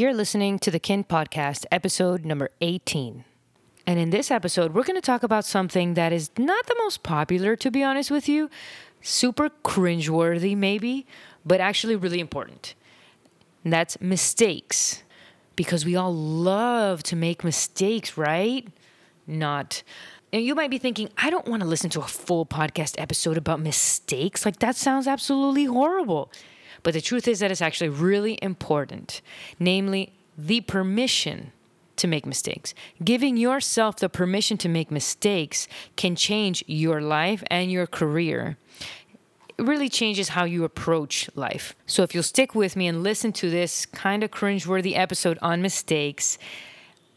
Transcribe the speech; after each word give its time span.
You're 0.00 0.14
listening 0.14 0.58
to 0.60 0.70
the 0.70 0.78
Kin 0.78 1.04
Podcast, 1.04 1.66
episode 1.70 2.24
number 2.24 2.48
18. 2.62 3.22
And 3.86 3.98
in 3.98 4.08
this 4.08 4.30
episode, 4.30 4.72
we're 4.72 4.84
going 4.84 4.96
to 4.96 5.02
talk 5.02 5.22
about 5.22 5.44
something 5.44 5.92
that 5.92 6.10
is 6.10 6.30
not 6.38 6.64
the 6.64 6.76
most 6.78 7.02
popular, 7.02 7.54
to 7.56 7.70
be 7.70 7.82
honest 7.82 8.10
with 8.10 8.26
you, 8.26 8.48
super 9.02 9.50
cringeworthy, 9.62 10.56
maybe, 10.56 11.06
but 11.44 11.60
actually 11.60 11.96
really 11.96 12.18
important. 12.18 12.74
And 13.62 13.74
that's 13.74 14.00
mistakes. 14.00 15.02
Because 15.54 15.84
we 15.84 15.96
all 15.96 16.14
love 16.14 17.02
to 17.02 17.14
make 17.14 17.44
mistakes, 17.44 18.16
right? 18.16 18.66
Not. 19.26 19.82
And 20.32 20.42
you 20.42 20.54
might 20.54 20.70
be 20.70 20.78
thinking, 20.78 21.10
I 21.18 21.28
don't 21.28 21.46
want 21.46 21.60
to 21.60 21.68
listen 21.68 21.90
to 21.90 22.00
a 22.00 22.08
full 22.08 22.46
podcast 22.46 22.94
episode 22.96 23.36
about 23.36 23.60
mistakes. 23.60 24.46
Like, 24.46 24.60
that 24.60 24.76
sounds 24.76 25.06
absolutely 25.06 25.64
horrible. 25.64 26.32
But 26.82 26.94
the 26.94 27.00
truth 27.00 27.28
is 27.28 27.40
that 27.40 27.50
it's 27.50 27.62
actually 27.62 27.90
really 27.90 28.38
important, 28.42 29.20
namely, 29.58 30.12
the 30.36 30.60
permission 30.62 31.52
to 31.96 32.08
make 32.08 32.24
mistakes. 32.24 32.74
Giving 33.04 33.36
yourself 33.36 33.96
the 33.96 34.08
permission 34.08 34.56
to 34.58 34.68
make 34.68 34.90
mistakes 34.90 35.68
can 35.96 36.16
change 36.16 36.64
your 36.66 37.00
life 37.00 37.44
and 37.50 37.70
your 37.70 37.86
career. 37.86 38.56
It 39.58 39.64
really 39.64 39.90
changes 39.90 40.30
how 40.30 40.44
you 40.44 40.64
approach 40.64 41.28
life. 41.34 41.74
So, 41.86 42.02
if 42.02 42.14
you'll 42.14 42.22
stick 42.22 42.54
with 42.54 42.76
me 42.76 42.86
and 42.86 43.02
listen 43.02 43.32
to 43.34 43.50
this 43.50 43.84
kind 43.84 44.24
of 44.24 44.30
cringeworthy 44.30 44.96
episode 44.96 45.38
on 45.42 45.60
mistakes, 45.60 46.38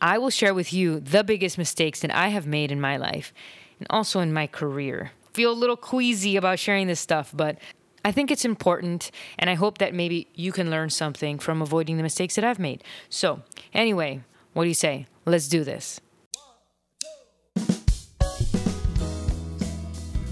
I 0.02 0.18
will 0.18 0.30
share 0.30 0.54
with 0.54 0.74
you 0.74 1.00
the 1.00 1.24
biggest 1.24 1.58
mistakes 1.58 2.02
that 2.02 2.14
I 2.14 2.28
have 2.28 2.46
made 2.46 2.70
in 2.70 2.82
my 2.82 2.98
life 2.98 3.34
and 3.80 3.88
also 3.90 4.20
in 4.20 4.34
my 4.34 4.48
career. 4.48 5.12
Feel 5.34 5.52
a 5.52 5.54
little 5.54 5.78
queasy 5.78 6.36
about 6.36 6.60
sharing 6.60 6.88
this 6.88 7.00
stuff, 7.00 7.32
but 7.34 7.58
I 8.06 8.12
think 8.12 8.32
it's 8.32 8.44
important, 8.44 9.12
and 9.40 9.50
I 9.50 9.54
hope 9.54 9.78
that 9.78 9.94
maybe 9.94 10.28
you 10.36 10.52
can 10.52 10.70
learn 10.70 10.90
something 10.90 11.40
from 11.40 11.62
avoiding 11.62 11.96
the 11.96 12.04
mistakes 12.04 12.36
that 12.36 12.44
I've 12.44 12.60
made. 12.60 12.84
So, 13.08 13.44
anyway, 13.74 14.22
what 14.52 14.64
do 14.64 14.68
you 14.68 14.76
say? 14.76 15.06
Let's 15.26 15.48
do 15.48 15.64
this. 15.64 16.02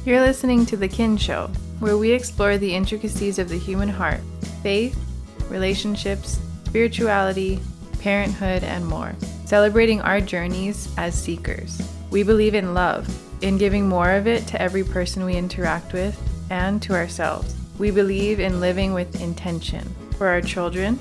You're 0.04 0.20
listening 0.20 0.66
to 0.66 0.76
The 0.76 0.90
Kin 0.90 1.16
Show, 1.16 1.48
where 1.80 1.98
we 1.98 2.12
explore 2.12 2.58
the 2.58 2.76
intricacies 2.76 3.40
of 3.40 3.48
the 3.48 3.58
human 3.58 3.88
heart, 3.88 4.20
faith, 4.62 5.00
relationships, 5.48 6.40
spirituality, 6.66 7.60
parenthood, 8.02 8.66
and 8.66 8.86
more, 8.86 9.16
celebrating 9.46 10.02
our 10.02 10.20
journeys 10.20 10.94
as 10.98 11.16
seekers. 11.16 11.82
We 12.10 12.24
believe 12.24 12.56
in 12.56 12.74
love, 12.74 13.08
in 13.42 13.58
giving 13.58 13.88
more 13.88 14.12
of 14.12 14.28
it 14.28 14.46
to 14.48 14.62
every 14.62 14.84
person 14.84 15.24
we 15.24 15.36
interact 15.38 15.94
with 15.94 16.20
and 16.50 16.82
to 16.82 16.94
ourselves. 16.94 17.61
We 17.82 17.90
believe 17.90 18.40
in 18.40 18.60
living 18.60 18.94
with 18.94 19.20
intention 19.22 19.82
for 20.16 20.28
our 20.28 20.40
children, 20.40 21.00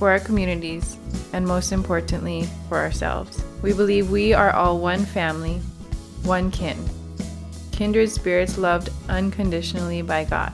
for 0.00 0.10
our 0.10 0.18
communities, 0.18 0.96
and 1.32 1.46
most 1.46 1.70
importantly, 1.70 2.48
for 2.68 2.78
ourselves. 2.78 3.44
We 3.62 3.72
believe 3.72 4.10
we 4.10 4.34
are 4.34 4.50
all 4.50 4.80
one 4.80 5.04
family, 5.04 5.60
one 6.24 6.50
kin, 6.50 6.76
kindred 7.70 8.10
spirits 8.10 8.58
loved 8.58 8.90
unconditionally 9.08 10.02
by 10.02 10.24
God. 10.24 10.52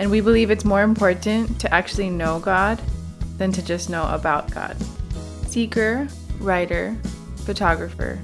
And 0.00 0.10
we 0.10 0.20
believe 0.20 0.50
it's 0.50 0.64
more 0.64 0.82
important 0.82 1.60
to 1.60 1.72
actually 1.72 2.10
know 2.10 2.40
God 2.40 2.82
than 3.36 3.52
to 3.52 3.64
just 3.64 3.88
know 3.88 4.12
about 4.12 4.50
God. 4.50 4.76
Seeker, 5.46 6.08
writer, 6.40 6.96
photographer, 7.46 8.18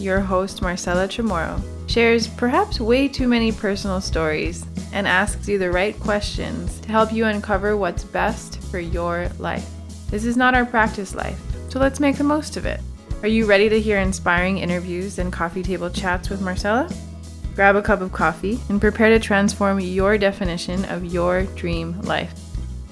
your 0.00 0.20
host 0.20 0.62
Marcella 0.62 1.06
Chamorro 1.06 1.62
shares 1.88 2.26
perhaps 2.26 2.80
way 2.80 3.08
too 3.08 3.28
many 3.28 3.52
personal 3.52 4.00
stories 4.00 4.64
and 4.92 5.06
asks 5.06 5.48
you 5.48 5.58
the 5.58 5.70
right 5.70 5.98
questions 6.00 6.80
to 6.80 6.88
help 6.90 7.12
you 7.12 7.26
uncover 7.26 7.76
what's 7.76 8.04
best 8.04 8.62
for 8.70 8.78
your 8.78 9.28
life. 9.38 9.68
This 10.10 10.24
is 10.24 10.36
not 10.36 10.54
our 10.54 10.64
practice 10.64 11.14
life, 11.14 11.40
so 11.68 11.78
let's 11.78 12.00
make 12.00 12.16
the 12.16 12.24
most 12.24 12.56
of 12.56 12.66
it. 12.66 12.80
Are 13.22 13.28
you 13.28 13.44
ready 13.44 13.68
to 13.68 13.80
hear 13.80 13.98
inspiring 13.98 14.58
interviews 14.58 15.18
and 15.18 15.32
coffee 15.32 15.62
table 15.62 15.90
chats 15.90 16.30
with 16.30 16.40
Marcella? 16.40 16.90
Grab 17.54 17.76
a 17.76 17.82
cup 17.82 18.00
of 18.00 18.12
coffee 18.12 18.58
and 18.68 18.80
prepare 18.80 19.10
to 19.10 19.18
transform 19.18 19.80
your 19.80 20.16
definition 20.16 20.84
of 20.86 21.04
your 21.04 21.42
dream 21.54 22.00
life. 22.02 22.32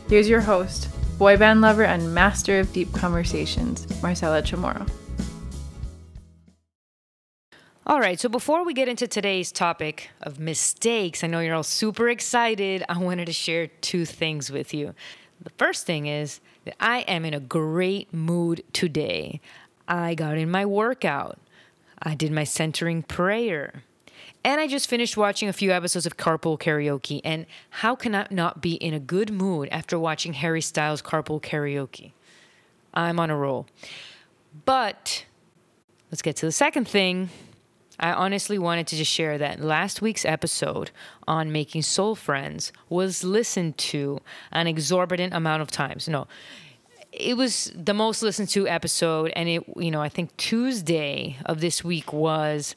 Here's 0.09 0.29
your 0.29 0.41
host, 0.41 0.89
boy 1.19 1.37
band 1.37 1.61
lover 1.61 1.85
and 1.85 2.15
master 2.15 2.61
of 2.61 2.73
deep 2.73 2.93
conversations, 2.93 3.87
Marcella 4.03 4.43
Chamorro. 4.43 4.89
All 7.89 8.01
right, 8.01 8.21
so 8.21 8.29
before 8.29 8.67
we 8.67 8.75
get 8.75 8.87
into 8.87 9.09
today's 9.09 9.51
topic 9.51 10.11
of 10.21 10.39
mistakes, 10.39 11.25
I 11.25 11.27
know 11.27 11.41
you're 11.41 11.55
all 11.55 11.63
super 11.63 12.11
excited. 12.11 12.85
I 12.87 12.99
wanted 12.99 13.25
to 13.25 13.33
share 13.33 13.69
two 13.69 14.05
things 14.05 14.53
with 14.53 14.75
you. 14.75 14.95
The 15.41 15.49
first 15.57 15.87
thing 15.87 16.05
is 16.05 16.41
that 16.67 16.75
I 16.79 16.99
am 17.01 17.25
in 17.25 17.33
a 17.33 17.41
great 17.41 18.13
mood 18.13 18.63
today. 18.75 19.41
I 19.89 20.15
got 20.15 20.37
in 20.37 20.51
my 20.51 20.67
workout, 20.67 21.39
I 22.03 22.15
did 22.15 22.31
my 22.31 22.45
centering 22.45 23.05
prayer, 23.05 23.85
and 24.45 24.61
I 24.61 24.67
just 24.67 24.87
finished 24.87 25.17
watching 25.17 25.49
a 25.49 25.55
few 25.55 25.73
episodes 25.73 26.05
of 26.05 26.19
Carpool 26.19 26.61
Karaoke. 26.61 27.23
And 27.25 27.47
how 27.71 27.97
can 27.97 28.15
I 28.15 28.27
not 28.31 28.61
be 28.61 28.75
in 28.75 28.93
a 28.93 29.01
good 29.01 29.33
mood 29.33 29.71
after 29.73 29.99
watching 29.99 30.35
Harry 30.35 30.61
Styles' 30.61 31.01
Carpool 31.01 31.41
Karaoke? 31.41 32.13
I'm 32.93 33.19
on 33.19 33.31
a 33.31 33.37
roll. 33.37 33.67
But 34.67 35.25
let's 36.13 36.21
get 36.21 36.37
to 36.37 36.45
the 36.45 36.53
second 36.53 36.87
thing 36.87 37.31
I 38.01 38.13
honestly 38.13 38.59
wanted 38.59 38.87
to 38.89 38.97
just 38.97 39.11
share 39.11 39.39
that 39.39 39.61
last 39.61 40.01
week's 40.01 40.25
episode 40.25 40.91
on 41.27 41.51
making 41.51 41.83
soul 41.83 42.15
friends 42.15 42.73
was 42.89 43.25
listened 43.25 43.77
to 43.79 44.21
an 44.53 44.67
exorbitant 44.67 45.35
amount 45.35 45.63
of 45.63 45.71
times. 45.71 46.09
No, 46.09 46.29
it 47.13 47.37
was 47.37 47.73
the 47.75 47.95
most 47.95 48.23
listened 48.23 48.49
to 48.51 48.69
episode, 48.69 49.33
and 49.35 49.49
it, 49.49 49.65
you 49.77 49.91
know, 49.91 50.01
I 50.01 50.09
think 50.09 50.37
Tuesday 50.37 51.37
of 51.45 51.61
this 51.61 51.83
week 51.83 52.13
was 52.13 52.77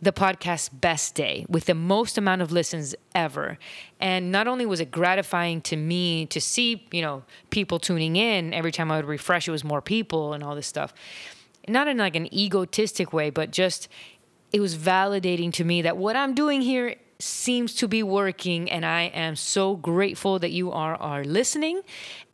the 0.00 0.12
podcast's 0.12 0.68
best 0.68 1.14
day 1.14 1.44
with 1.48 1.64
the 1.64 1.74
most 1.74 2.18
amount 2.18 2.42
of 2.42 2.52
listens 2.52 2.94
ever. 3.14 3.58
And 3.98 4.30
not 4.30 4.46
only 4.46 4.66
was 4.66 4.78
it 4.78 4.90
gratifying 4.90 5.62
to 5.62 5.76
me 5.76 6.26
to 6.26 6.40
see, 6.40 6.86
you 6.90 7.00
know, 7.00 7.24
people 7.50 7.78
tuning 7.78 8.16
in 8.16 8.52
every 8.52 8.72
time 8.72 8.90
I 8.90 8.96
would 8.96 9.06
refresh, 9.06 9.48
it 9.48 9.52
was 9.52 9.64
more 9.64 9.80
people 9.80 10.32
and 10.32 10.44
all 10.44 10.54
this 10.54 10.66
stuff 10.66 10.92
not 11.68 11.88
in 11.88 11.98
like 11.98 12.16
an 12.16 12.32
egotistic 12.34 13.12
way, 13.12 13.30
but 13.30 13.50
just 13.50 13.88
it 14.52 14.60
was 14.60 14.76
validating 14.76 15.52
to 15.54 15.64
me 15.64 15.82
that 15.82 15.96
what 15.96 16.16
I'm 16.16 16.34
doing 16.34 16.62
here 16.62 16.96
seems 17.18 17.74
to 17.74 17.88
be 17.88 18.02
working 18.02 18.70
and 18.70 18.84
I 18.84 19.02
am 19.02 19.36
so 19.36 19.74
grateful 19.74 20.38
that 20.38 20.50
you 20.50 20.70
are 20.70 20.96
are 20.96 21.24
listening 21.24 21.80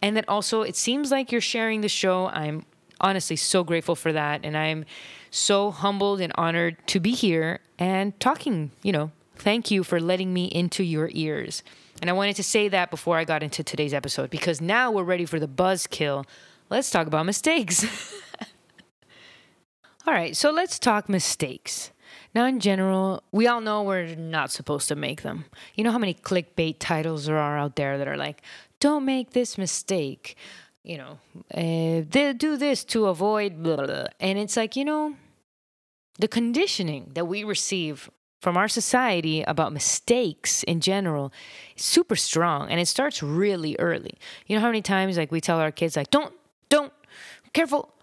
and 0.00 0.16
that 0.16 0.28
also 0.28 0.62
it 0.62 0.76
seems 0.76 1.10
like 1.10 1.30
you're 1.30 1.40
sharing 1.40 1.80
the 1.80 1.88
show. 1.88 2.26
I'm 2.28 2.66
honestly 3.00 3.36
so 3.36 3.64
grateful 3.64 3.94
for 3.94 4.12
that 4.12 4.40
and 4.44 4.56
I'm 4.56 4.84
so 5.30 5.70
humbled 5.70 6.20
and 6.20 6.32
honored 6.36 6.76
to 6.88 7.00
be 7.00 7.12
here 7.12 7.60
and 7.78 8.18
talking, 8.20 8.70
you 8.82 8.92
know. 8.92 9.10
Thank 9.36 9.72
you 9.72 9.82
for 9.82 9.98
letting 9.98 10.32
me 10.32 10.44
into 10.44 10.84
your 10.84 11.10
ears. 11.12 11.64
And 12.00 12.08
I 12.08 12.12
wanted 12.12 12.36
to 12.36 12.44
say 12.44 12.68
that 12.68 12.90
before 12.90 13.16
I 13.16 13.24
got 13.24 13.42
into 13.42 13.64
today's 13.64 13.92
episode 13.92 14.30
because 14.30 14.60
now 14.60 14.92
we're 14.92 15.02
ready 15.02 15.24
for 15.24 15.40
the 15.40 15.48
buzzkill. 15.48 16.24
Let's 16.70 16.90
talk 16.90 17.08
about 17.08 17.26
mistakes. 17.26 17.84
All 20.04 20.12
right, 20.12 20.36
so 20.36 20.50
let's 20.50 20.80
talk 20.80 21.08
mistakes. 21.08 21.92
Now, 22.34 22.46
in 22.46 22.58
general, 22.58 23.22
we 23.30 23.46
all 23.46 23.60
know 23.60 23.82
we're 23.84 24.16
not 24.16 24.50
supposed 24.50 24.88
to 24.88 24.96
make 24.96 25.22
them. 25.22 25.44
You 25.76 25.84
know 25.84 25.92
how 25.92 25.98
many 25.98 26.12
clickbait 26.14 26.76
titles 26.80 27.26
there 27.26 27.38
are 27.38 27.56
out 27.56 27.76
there 27.76 27.98
that 27.98 28.08
are 28.08 28.16
like, 28.16 28.42
don't 28.80 29.04
make 29.04 29.30
this 29.30 29.56
mistake, 29.56 30.36
you 30.82 30.98
know, 30.98 31.18
uh, 31.54 32.04
they 32.10 32.34
do 32.36 32.56
this 32.56 32.82
to 32.86 33.06
avoid 33.06 33.62
blah, 33.62 33.76
blah, 33.76 33.86
blah. 33.86 34.06
And 34.18 34.38
it's 34.38 34.56
like, 34.56 34.74
you 34.74 34.84
know, 34.84 35.14
the 36.18 36.26
conditioning 36.26 37.12
that 37.14 37.26
we 37.26 37.44
receive 37.44 38.10
from 38.40 38.56
our 38.56 38.66
society 38.66 39.42
about 39.42 39.72
mistakes 39.72 40.64
in 40.64 40.80
general 40.80 41.32
is 41.76 41.84
super 41.84 42.16
strong 42.16 42.68
and 42.68 42.80
it 42.80 42.88
starts 42.88 43.22
really 43.22 43.76
early. 43.78 44.18
You 44.48 44.56
know 44.56 44.60
how 44.60 44.66
many 44.66 44.82
times 44.82 45.16
like 45.16 45.30
we 45.30 45.40
tell 45.40 45.60
our 45.60 45.70
kids 45.70 45.96
like 45.96 46.10
don't 46.10 46.34
don't 46.68 46.92
careful 47.52 47.94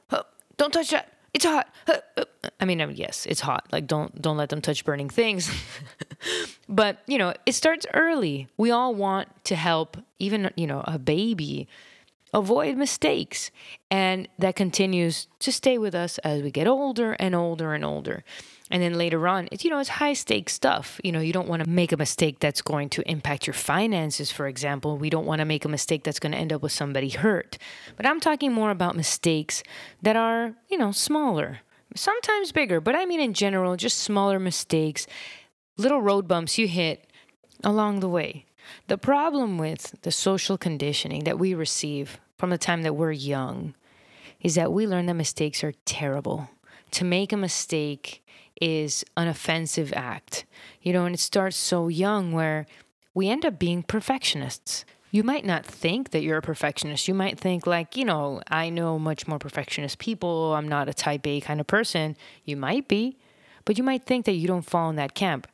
don't 0.56 0.72
touch 0.72 0.92
that 0.92 1.19
it's 1.34 1.46
hot. 1.46 1.70
Uh, 1.88 2.26
I 2.60 2.66
mean, 2.66 2.82
um, 2.82 2.92
yes, 2.92 3.26
it's 3.26 3.42
hot. 3.42 3.68
Like 3.72 3.88
don't 3.88 4.22
don't 4.22 4.38
let 4.38 4.50
them 4.50 4.62
touch 4.62 4.86
burning 4.86 5.10
things. 5.10 5.52
but, 6.70 7.02
you 7.08 7.18
know, 7.18 7.34
it 7.46 7.54
starts 7.54 7.86
early. 7.94 8.48
We 8.58 8.72
all 8.72 8.94
want 8.96 9.28
to 9.46 9.56
help 9.56 9.98
even, 10.20 10.52
you 10.56 10.68
know, 10.68 10.84
a 10.86 11.00
baby 11.00 11.68
avoid 12.34 12.78
mistakes. 12.78 13.52
And 13.90 14.28
that 14.38 14.56
continues 14.56 15.28
to 15.40 15.52
stay 15.52 15.78
with 15.78 15.96
us 15.96 16.18
as 16.20 16.42
we 16.42 16.52
get 16.52 16.68
older 16.68 17.14
and 17.14 17.36
older 17.36 17.74
and 17.74 17.84
older. 17.84 18.24
And 18.72 18.84
then 18.84 18.94
later 18.94 19.28
on, 19.28 19.48
it's, 19.52 19.64
you 19.64 19.72
know, 19.72 19.80
it's 19.80 19.90
high 19.90 20.14
stakes 20.14 20.54
stuff. 20.54 21.02
You 21.04 21.12
know, 21.12 21.20
you 21.20 21.34
don't 21.34 21.48
want 21.48 21.64
to 21.64 21.70
make 21.70 21.92
a 21.92 21.98
mistake 21.98 22.40
that's 22.40 22.62
going 22.62 22.90
to 22.90 23.10
impact 23.10 23.48
your 23.48 23.56
finances, 23.56 24.32
for 24.32 24.48
example. 24.48 24.98
We 24.98 25.10
don't 25.10 25.26
want 25.26 25.40
to 25.40 25.46
make 25.46 25.66
a 25.66 25.70
mistake 25.70 26.04
that's 26.04 26.20
going 26.20 26.34
to 26.34 26.38
end 26.38 26.54
up 26.54 26.62
with 26.62 26.72
somebody 26.72 27.10
hurt. 27.10 27.58
But 27.98 28.06
I'm 28.06 28.20
talking 28.20 28.54
more 28.54 28.70
about 28.70 28.96
mistakes 28.96 29.64
that 30.04 30.16
are, 30.16 30.54
you 30.70 30.78
know, 30.78 30.92
smaller, 30.92 31.62
sometimes 31.96 32.52
bigger. 32.52 32.80
But 32.80 32.96
I 32.96 33.06
mean, 33.06 33.20
in 33.20 33.34
general, 33.34 33.76
just 33.76 33.98
smaller 33.98 34.40
mistakes, 34.40 35.08
little 35.78 36.02
road 36.02 36.28
bumps 36.28 36.60
you 36.60 36.68
hit 36.68 37.10
along 37.64 38.02
the 38.02 38.10
way. 38.10 38.46
The 38.88 39.00
problem 39.00 39.58
with 39.58 39.96
the 40.04 40.12
social 40.12 40.58
conditioning 40.58 41.24
that 41.24 41.40
we 41.40 41.56
receive 41.56 42.20
from 42.38 42.52
the 42.52 42.58
time 42.60 42.84
that 42.84 42.94
we're 42.94 43.12
young 43.12 43.74
is 44.42 44.56
that 44.56 44.72
we 44.72 44.86
learn 44.86 45.08
that 45.08 45.16
mistakes 45.16 45.64
are 45.64 45.74
terrible. 45.86 46.50
To 46.92 47.06
make 47.06 47.32
a 47.32 47.38
mistake 47.38 48.24
is 48.62 49.06
an 49.16 49.28
offensive 49.28 49.94
act, 49.96 50.46
you 50.82 50.94
know, 50.94 51.06
and 51.06 51.16
it 51.16 51.20
starts 51.20 51.58
so 51.58 51.88
young 51.88 52.32
where 52.32 52.66
we 53.14 53.30
end 53.30 53.46
up 53.46 53.60
being 53.60 53.84
perfectionists. 53.84 54.86
You 55.12 55.24
might 55.24 55.46
not 55.46 55.66
think 55.66 56.12
that 56.12 56.22
you're 56.22 56.38
a 56.38 56.42
perfectionist. 56.42 57.08
You 57.08 57.16
might 57.16 57.40
think, 57.40 57.66
like, 57.66 57.98
you 57.98 58.06
know, 58.06 58.42
I 58.48 58.70
know 58.70 59.00
much 59.00 59.28
more 59.28 59.40
perfectionist 59.40 59.98
people. 59.98 60.54
I'm 60.54 60.68
not 60.68 60.88
a 60.88 60.94
type 60.94 61.26
A 61.26 61.42
kind 61.42 61.60
of 61.60 61.66
person. 61.66 62.16
You 62.46 62.56
might 62.56 62.88
be, 62.88 63.18
but 63.66 63.78
you 63.78 63.84
might 63.84 64.06
think 64.06 64.26
that 64.26 64.34
you 64.34 64.48
don't 64.48 64.62
fall 64.62 64.90
in 64.90 64.98
that 64.98 65.16
camp. 65.16 65.48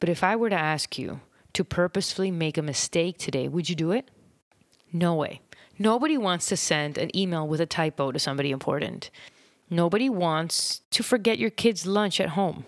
But 0.00 0.08
if 0.08 0.24
I 0.24 0.36
were 0.36 0.48
to 0.48 0.56
ask 0.56 0.96
you 0.96 1.20
to 1.52 1.64
purposefully 1.64 2.30
make 2.30 2.56
a 2.56 2.62
mistake 2.62 3.18
today, 3.18 3.46
would 3.48 3.68
you 3.68 3.74
do 3.74 3.90
it? 3.90 4.10
No 4.90 5.14
way. 5.14 5.42
Nobody 5.78 6.16
wants 6.16 6.46
to 6.46 6.56
send 6.56 6.96
an 6.96 7.14
email 7.16 7.46
with 7.46 7.60
a 7.60 7.66
typo 7.66 8.10
to 8.10 8.18
somebody 8.18 8.50
important. 8.50 9.10
Nobody 9.70 10.08
wants 10.08 10.80
to 10.90 11.02
forget 11.02 11.38
your 11.38 11.50
kid's 11.50 11.86
lunch 11.86 12.20
at 12.20 12.30
home. 12.30 12.64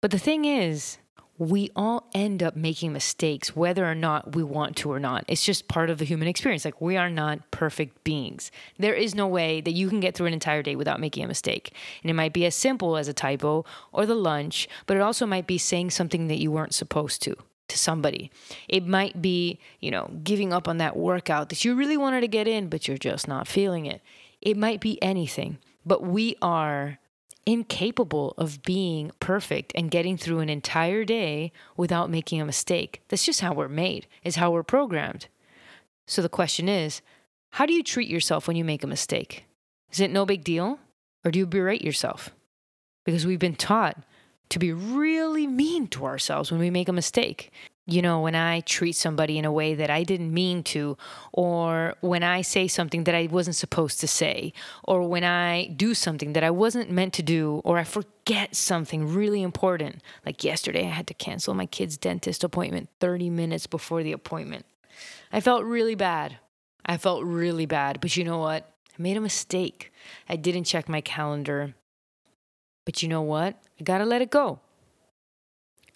But 0.00 0.10
the 0.10 0.18
thing 0.18 0.44
is, 0.44 0.98
we 1.40 1.70
all 1.74 2.06
end 2.14 2.42
up 2.42 2.54
making 2.54 2.92
mistakes, 2.92 3.56
whether 3.56 3.90
or 3.90 3.94
not 3.94 4.34
we 4.34 4.42
want 4.42 4.76
to 4.76 4.92
or 4.92 5.00
not. 5.00 5.24
It's 5.26 5.44
just 5.44 5.68
part 5.68 5.88
of 5.88 5.96
the 5.96 6.04
human 6.04 6.28
experience. 6.28 6.66
Like, 6.66 6.82
we 6.82 6.98
are 6.98 7.08
not 7.08 7.50
perfect 7.50 8.04
beings. 8.04 8.50
There 8.78 8.92
is 8.92 9.14
no 9.14 9.26
way 9.26 9.62
that 9.62 9.72
you 9.72 9.88
can 9.88 10.00
get 10.00 10.14
through 10.14 10.26
an 10.26 10.34
entire 10.34 10.62
day 10.62 10.76
without 10.76 11.00
making 11.00 11.24
a 11.24 11.28
mistake. 11.28 11.74
And 12.02 12.10
it 12.10 12.14
might 12.14 12.34
be 12.34 12.44
as 12.44 12.54
simple 12.54 12.98
as 12.98 13.08
a 13.08 13.14
typo 13.14 13.64
or 13.90 14.04
the 14.04 14.14
lunch, 14.14 14.68
but 14.86 14.98
it 14.98 15.00
also 15.00 15.24
might 15.24 15.46
be 15.46 15.56
saying 15.56 15.90
something 15.90 16.28
that 16.28 16.38
you 16.38 16.50
weren't 16.50 16.74
supposed 16.74 17.22
to 17.22 17.34
to 17.68 17.78
somebody. 17.78 18.30
It 18.68 18.86
might 18.86 19.22
be, 19.22 19.58
you 19.80 19.90
know, 19.90 20.10
giving 20.22 20.52
up 20.52 20.68
on 20.68 20.76
that 20.78 20.96
workout 20.96 21.48
that 21.48 21.64
you 21.64 21.74
really 21.74 21.96
wanted 21.96 22.20
to 22.20 22.28
get 22.28 22.48
in, 22.48 22.68
but 22.68 22.86
you're 22.86 22.98
just 22.98 23.26
not 23.26 23.48
feeling 23.48 23.86
it. 23.86 24.02
It 24.42 24.56
might 24.56 24.80
be 24.80 25.02
anything, 25.02 25.58
but 25.84 26.02
we 26.02 26.36
are 26.42 26.98
incapable 27.46 28.34
of 28.36 28.62
being 28.62 29.10
perfect 29.18 29.72
and 29.74 29.90
getting 29.90 30.16
through 30.16 30.40
an 30.40 30.48
entire 30.48 31.04
day 31.04 31.52
without 31.76 32.10
making 32.10 32.40
a 32.40 32.44
mistake. 32.44 33.02
That's 33.08 33.24
just 33.24 33.40
how 33.40 33.52
we're 33.52 33.68
made, 33.68 34.06
is 34.22 34.36
how 34.36 34.50
we're 34.50 34.62
programmed. 34.62 35.28
So 36.06 36.22
the 36.22 36.28
question 36.28 36.68
is, 36.68 37.02
how 37.50 37.66
do 37.66 37.72
you 37.72 37.82
treat 37.82 38.08
yourself 38.08 38.46
when 38.46 38.56
you 38.56 38.64
make 38.64 38.84
a 38.84 38.88
mistake? 38.88 39.44
Is 39.90 40.00
it 40.00 40.10
no 40.10 40.24
big 40.24 40.44
deal? 40.44 40.78
Or 41.24 41.30
do 41.30 41.38
you 41.38 41.46
berate 41.46 41.82
yourself? 41.82 42.30
Because 43.04 43.26
we've 43.26 43.38
been 43.38 43.56
taught 43.56 43.96
to 44.50 44.58
be 44.58 44.72
really 44.72 45.46
mean 45.46 45.86
to 45.88 46.04
ourselves 46.04 46.50
when 46.50 46.60
we 46.60 46.70
make 46.70 46.88
a 46.88 46.92
mistake 46.92 47.50
you 47.86 48.02
know, 48.02 48.20
when 48.20 48.34
I 48.34 48.60
treat 48.60 48.94
somebody 48.94 49.38
in 49.38 49.44
a 49.44 49.52
way 49.52 49.74
that 49.74 49.90
I 49.90 50.04
didn't 50.04 50.32
mean 50.32 50.62
to, 50.64 50.96
or 51.32 51.94
when 52.00 52.22
I 52.22 52.42
say 52.42 52.68
something 52.68 53.04
that 53.04 53.14
I 53.14 53.26
wasn't 53.30 53.56
supposed 53.56 54.00
to 54.00 54.06
say, 54.06 54.52
or 54.84 55.08
when 55.08 55.24
I 55.24 55.66
do 55.66 55.94
something 55.94 56.34
that 56.34 56.44
I 56.44 56.50
wasn't 56.50 56.90
meant 56.90 57.14
to 57.14 57.22
do, 57.22 57.60
or 57.64 57.78
I 57.78 57.84
forget 57.84 58.54
something 58.54 59.12
really 59.12 59.42
important. 59.42 60.02
Like 60.24 60.44
yesterday, 60.44 60.86
I 60.86 60.90
had 60.90 61.06
to 61.08 61.14
cancel 61.14 61.54
my 61.54 61.66
kid's 61.66 61.96
dentist 61.96 62.44
appointment 62.44 62.90
30 63.00 63.30
minutes 63.30 63.66
before 63.66 64.02
the 64.02 64.12
appointment. 64.12 64.66
I 65.32 65.40
felt 65.40 65.64
really 65.64 65.94
bad. 65.94 66.38
I 66.84 66.96
felt 66.96 67.24
really 67.24 67.66
bad. 67.66 68.00
But 68.00 68.16
you 68.16 68.24
know 68.24 68.38
what? 68.38 68.70
I 68.98 69.02
made 69.02 69.16
a 69.16 69.20
mistake. 69.20 69.92
I 70.28 70.36
didn't 70.36 70.64
check 70.64 70.88
my 70.88 71.00
calendar. 71.00 71.74
But 72.84 73.02
you 73.02 73.08
know 73.08 73.22
what? 73.22 73.56
I 73.80 73.84
gotta 73.84 74.04
let 74.04 74.22
it 74.22 74.30
go. 74.30 74.60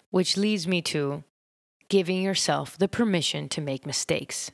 Which 0.09 0.37
leads 0.37 0.67
me 0.67 0.81
to 0.83 1.23
giving 1.89 2.21
yourself 2.21 2.77
the 2.77 2.87
permission 2.87 3.49
to 3.49 3.61
make 3.61 3.85
mistakes. 3.85 4.51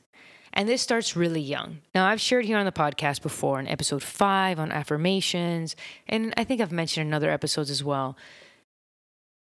And 0.52 0.68
this 0.68 0.82
starts 0.82 1.16
really 1.16 1.40
young. 1.40 1.78
Now, 1.94 2.06
I've 2.06 2.20
shared 2.20 2.44
here 2.44 2.58
on 2.58 2.66
the 2.66 2.72
podcast 2.72 3.22
before 3.22 3.58
in 3.58 3.66
episode 3.68 4.02
five 4.02 4.58
on 4.58 4.70
affirmations, 4.70 5.74
and 6.06 6.34
I 6.36 6.44
think 6.44 6.60
I've 6.60 6.72
mentioned 6.72 7.08
in 7.08 7.14
other 7.14 7.30
episodes 7.30 7.70
as 7.70 7.82
well, 7.82 8.16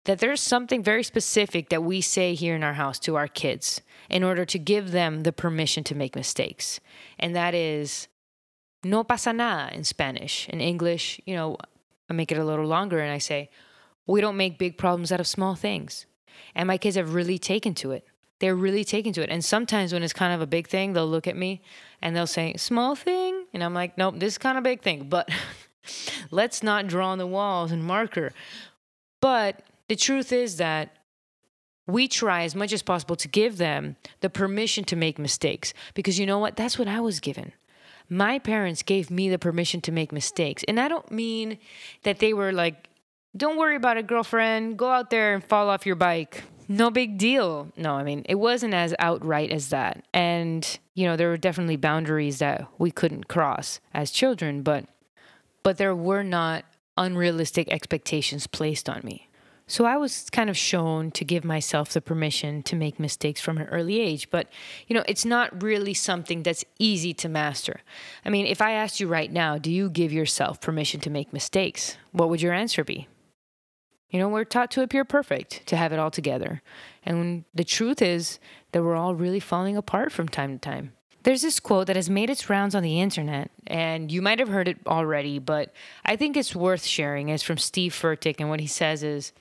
that 0.05 0.19
there's 0.19 0.41
something 0.41 0.83
very 0.83 1.03
specific 1.03 1.69
that 1.69 1.83
we 1.83 2.01
say 2.01 2.35
here 2.35 2.57
in 2.57 2.65
our 2.65 2.75
house 2.75 2.99
to 3.01 3.17
our 3.17 3.29
kids 3.29 3.83
in 4.09 4.23
order 4.25 4.45
to 4.45 4.59
give 4.59 4.93
them 4.93 5.23
the 5.23 5.33
permission 5.33 5.85
to 5.85 5.95
make 5.95 6.17
mistakes. 6.17 6.81
And 7.19 7.35
that 7.37 7.55
is 7.55 8.09
no 8.83 9.05
pasa 9.05 9.33
nada 9.33 9.75
in 9.75 9.85
Spanish. 9.85 10.49
In 10.49 10.61
English, 10.61 11.21
you 11.25 11.35
know, 11.35 11.57
I 12.09 12.13
make 12.13 12.31
it 12.31 12.39
a 12.39 12.45
little 12.45 12.67
longer 12.67 13.01
and 13.01 13.13
I 13.13 13.19
say, 13.19 13.51
we 14.07 14.21
don't 14.21 14.37
make 14.37 14.59
big 14.59 14.79
problems 14.79 15.11
out 15.11 15.21
of 15.21 15.27
small 15.27 15.57
things. 15.57 16.07
And 16.55 16.67
my 16.67 16.79
kids 16.79 16.97
have 16.97 17.15
really 17.15 17.39
taken 17.39 17.75
to 17.77 17.93
it. 17.93 18.07
They're 18.39 18.55
really 18.55 18.85
taken 18.85 19.13
to 19.15 19.23
it. 19.23 19.31
And 19.31 19.45
sometimes 19.45 19.93
when 19.93 20.03
it's 20.03 20.13
kind 20.13 20.35
of 20.35 20.41
a 20.41 20.47
big 20.47 20.69
thing, 20.69 20.93
they'll 20.93 21.09
look 21.09 21.27
at 21.27 21.37
me 21.37 21.63
and 22.03 22.15
they'll 22.15 22.27
say, 22.27 22.55
small 22.57 22.95
thing. 22.95 23.47
And 23.55 23.65
I'm 23.65 23.73
like, 23.73 23.97
nope, 23.97 24.17
this 24.19 24.35
is 24.35 24.39
kind 24.39 24.59
of 24.59 24.65
big 24.65 24.83
thing. 24.83 25.09
But 25.09 25.31
let's 26.31 26.63
not 26.63 26.87
draw 26.87 27.09
on 27.09 27.19
the 27.19 27.27
walls 27.27 27.73
and 27.73 27.83
marker. 27.83 28.33
But 29.21 29.63
the 29.89 29.97
truth 29.97 30.33
is 30.33 30.59
that 30.59 30.97
we 31.87 32.09
try 32.09 32.43
as 32.43 32.55
much 32.55 32.73
as 32.73 32.83
possible 32.83 33.17
to 33.17 33.29
give 33.29 33.59
them 33.59 33.97
the 34.21 34.29
permission 34.29 34.85
to 34.85 34.97
make 34.97 35.19
mistakes. 35.19 35.73
Because 35.95 36.19
you 36.19 36.27
know 36.27 36.39
what? 36.39 36.57
That's 36.57 36.79
what 36.79 36.89
I 36.89 37.01
was 37.01 37.21
given. 37.21 37.53
My 38.09 38.39
parents 38.39 38.83
gave 38.83 39.11
me 39.11 39.29
the 39.29 39.39
permission 39.39 39.81
to 39.83 39.93
make 39.93 40.13
mistakes. 40.13 40.65
And 40.69 40.79
I 40.79 40.89
don't 40.89 41.11
mean 41.11 41.59
that 42.03 42.19
they 42.19 42.33
were 42.33 42.53
like, 42.53 42.89
don't 43.37 43.57
worry 43.57 43.77
about 43.77 43.97
it, 43.97 44.07
girlfriend. 44.07 44.79
Go 44.79 44.91
out 44.91 45.11
there 45.11 45.35
and 45.35 45.45
fall 45.45 45.69
off 45.69 45.87
your 45.87 45.97
bike. 45.97 46.45
No 46.69 46.91
big 46.91 47.19
deal. 47.19 47.71
No, 47.77 47.95
I 47.95 48.03
mean, 48.03 48.25
it 48.29 48.35
wasn't 48.37 48.75
as 48.75 48.95
outright 48.99 49.53
as 49.53 49.69
that. 49.69 50.05
And, 50.13 50.79
you 50.95 51.07
know, 51.07 51.17
there 51.17 51.29
were 51.29 51.37
definitely 51.37 51.77
boundaries 51.77 52.39
that 52.41 52.67
we 52.79 52.91
couldn't 52.91 53.29
cross 53.29 53.81
as 53.95 54.11
children, 54.11 54.63
but 54.63 54.87
but 55.63 55.79
there 55.79 55.97
were 55.97 56.23
not 56.23 56.65
unrealistic 56.97 57.69
expectations 57.73 58.47
placed 58.47 58.89
on 58.89 59.01
me. 59.03 59.29
So 59.69 59.85
I 59.85 59.97
was 59.97 60.31
kind 60.31 60.49
of 60.49 60.57
shown 60.57 61.11
to 61.11 61.25
give 61.25 61.45
myself 61.45 61.93
the 61.93 62.01
permission 62.01 62.63
to 62.65 62.77
make 62.77 63.01
mistakes 63.01 63.41
from 63.41 63.59
an 63.59 63.67
early 63.67 64.01
age, 64.01 64.31
but 64.31 64.49
you 64.87 64.95
know, 64.95 65.03
it's 65.09 65.25
not 65.25 65.61
really 65.61 65.93
something 65.93 66.45
that's 66.45 66.65
easy 66.79 67.13
to 67.15 67.29
master. 67.29 67.81
I 68.25 68.31
mean, 68.31 68.47
if 68.47 68.63
I 68.63 68.73
asked 68.73 69.01
you 69.01 69.09
right 69.09 69.31
now, 69.31 69.59
do 69.59 69.73
you 69.73 69.91
give 69.91 70.13
yourself 70.13 70.61
permission 70.61 71.01
to 71.01 71.11
make 71.11 71.33
mistakes? 71.33 71.97
What 72.13 72.29
would 72.29 72.41
your 72.41 72.53
answer 72.53 72.85
be? 72.85 73.09
You 74.11 74.21
know, 74.21 74.29
we're 74.29 74.45
taught 74.45 74.71
to 74.73 74.83
appear 74.83 75.05
perfect, 75.05 75.67
to 75.67 75.77
have 75.77 75.93
it 75.93 75.99
all 75.99 76.11
together. 76.11 76.63
And 77.05 77.45
the 77.55 77.65
truth 77.65 78.01
is 78.01 78.39
that 78.73 78.83
we're 78.83 78.97
all 78.97 79.15
really 79.15 79.41
falling 79.41 79.77
apart 79.77 80.13
from 80.13 80.29
time 80.29 80.53
to 80.53 80.59
time. 80.59 80.93
There's 81.25 81.43
this 81.43 81.59
quote 81.59 81.89
that 81.89 81.97
has 81.97 82.09
made 82.09 82.31
its 82.31 82.49
rounds 82.49 82.77
on 82.77 82.85
the 82.85 83.01
internet, 83.01 83.51
and 83.67 84.13
you 84.13 84.23
might 84.23 84.39
have 84.39 84.49
heard 84.49 84.69
it 84.69 84.79
already, 84.87 85.41
but 85.41 85.73
I 86.05 86.15
think 86.15 86.37
it's 86.37 86.55
worth 86.55 86.85
sharing. 86.85 87.31
It's 87.31 87.43
from 87.43 87.59
Steve 87.59 87.93
Furtick, 87.93 88.37
and 88.39 88.49
what 88.49 88.61
he 88.61 88.69
says 88.69 89.03
is 89.03 89.33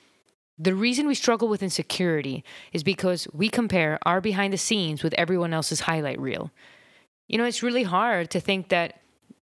The 0.58 0.74
reason 0.74 1.06
we 1.06 1.14
struggle 1.14 1.46
with 1.46 1.62
insecurity 1.62 2.42
is 2.72 2.82
because 2.82 3.28
we 3.32 3.48
compare 3.48 4.00
our 4.02 4.20
behind 4.20 4.52
the 4.52 4.58
scenes 4.58 5.04
with 5.04 5.14
everyone 5.14 5.52
else's 5.52 5.80
highlight 5.80 6.18
reel. 6.18 6.50
You 7.28 7.38
know, 7.38 7.44
it's 7.44 7.62
really 7.62 7.84
hard 7.84 8.30
to 8.30 8.40
think 8.40 8.70
that 8.70 9.00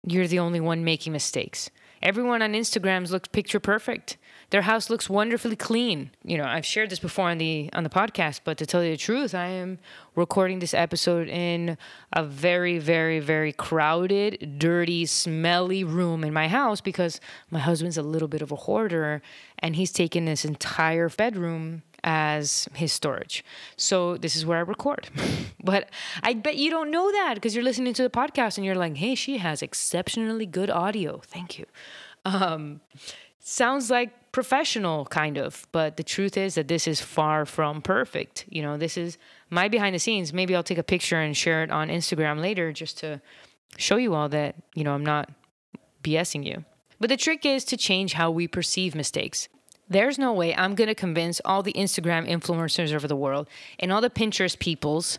you're 0.03 0.27
the 0.27 0.39
only 0.39 0.59
one 0.59 0.83
making 0.83 1.13
mistakes. 1.13 1.69
Everyone 2.01 2.41
on 2.41 2.53
Instagrams 2.53 3.11
looks 3.11 3.29
picture 3.29 3.59
perfect. 3.59 4.17
Their 4.49 4.61
house 4.61 4.89
looks 4.89 5.09
wonderfully 5.09 5.57
clean. 5.57 6.11
You 6.23 6.37
know, 6.37 6.45
I've 6.45 6.65
shared 6.65 6.89
this 6.89 6.99
before 6.99 7.29
on 7.29 7.37
the 7.37 7.69
on 7.73 7.83
the 7.83 7.89
podcast, 7.89 8.41
but 8.45 8.57
to 8.59 8.65
tell 8.65 8.81
you 8.83 8.91
the 8.91 8.97
truth, 8.97 9.35
I 9.35 9.47
am 9.47 9.77
recording 10.15 10.59
this 10.59 10.73
episode 10.73 11.27
in 11.27 11.77
a 12.13 12.23
very 12.23 12.79
very 12.79 13.19
very 13.19 13.51
crowded, 13.51 14.57
dirty, 14.57 15.05
smelly 15.05 15.83
room 15.83 16.23
in 16.23 16.31
my 16.33 16.47
house 16.47 16.79
because 16.79 17.19
my 17.51 17.59
husband's 17.59 17.97
a 17.97 18.01
little 18.01 18.29
bit 18.29 18.41
of 18.41 18.51
a 18.51 18.55
hoarder 18.55 19.21
and 19.59 19.75
he's 19.75 19.91
taken 19.91 20.25
this 20.25 20.45
entire 20.45 21.09
bedroom 21.09 21.83
as 22.05 22.69
his 22.73 22.93
storage. 22.93 23.43
So 23.75 24.15
this 24.15 24.35
is 24.37 24.45
where 24.45 24.59
I 24.59 24.61
record. 24.61 25.09
but 25.63 25.89
I 26.23 26.33
bet 26.33 26.55
you 26.55 26.69
don't 26.69 26.89
know 26.89 27.11
that 27.11 27.33
because 27.35 27.53
you're 27.53 27.65
listening 27.65 27.93
to 27.95 28.03
the 28.03 28.09
podcast 28.09 28.57
and 28.57 28.65
you're 28.65 28.75
like, 28.75 28.95
"Hey, 28.95 29.13
she 29.15 29.39
has 29.39 29.61
exceptionally 29.61 30.45
good 30.45 30.69
audio. 30.69 31.19
Thank 31.25 31.59
you." 31.59 31.65
Um, 32.23 32.79
sounds 33.39 33.89
like 33.89 34.26
professional 34.37 35.03
kind 35.05 35.35
of 35.35 35.65
but 35.71 35.97
the 35.97 36.03
truth 36.03 36.37
is 36.37 36.53
that 36.53 36.67
this 36.67 36.87
is 36.87 37.01
far 37.01 37.43
from 37.43 37.81
perfect. 37.81 38.45
You 38.47 38.61
know 38.61 38.77
this 38.77 38.95
is 38.95 39.17
my 39.49 39.67
behind 39.67 39.95
the 39.95 39.99
scenes. 39.99 40.31
Maybe 40.31 40.55
i'll 40.55 40.69
take 40.71 40.77
a 40.77 40.83
picture 40.83 41.19
and 41.19 41.35
share 41.35 41.63
it 41.63 41.71
on 41.71 41.87
instagram 41.87 42.39
later 42.39 42.71
just 42.71 42.99
to 42.99 43.19
show 43.77 43.95
you 43.95 44.13
all 44.13 44.29
that 44.29 44.53
you 44.75 44.83
know 44.83 44.93
i'm 44.93 45.03
not 45.03 45.31
bsing 46.03 46.45
you. 46.45 46.63
But 46.99 47.09
the 47.09 47.17
trick 47.17 47.47
is 47.47 47.65
to 47.65 47.77
change 47.77 48.13
how 48.13 48.29
we 48.29 48.47
perceive 48.47 48.93
mistakes. 48.93 49.49
There's 49.89 50.19
no 50.19 50.31
way 50.33 50.53
i'm 50.55 50.75
going 50.75 50.93
to 50.95 51.01
convince 51.07 51.41
all 51.43 51.63
the 51.63 51.73
instagram 51.73 52.29
influencers 52.29 52.93
over 52.93 53.07
the 53.07 53.15
world 53.15 53.49
and 53.79 53.91
all 53.91 54.01
the 54.01 54.11
pinterest 54.11 54.59
peoples 54.59 55.17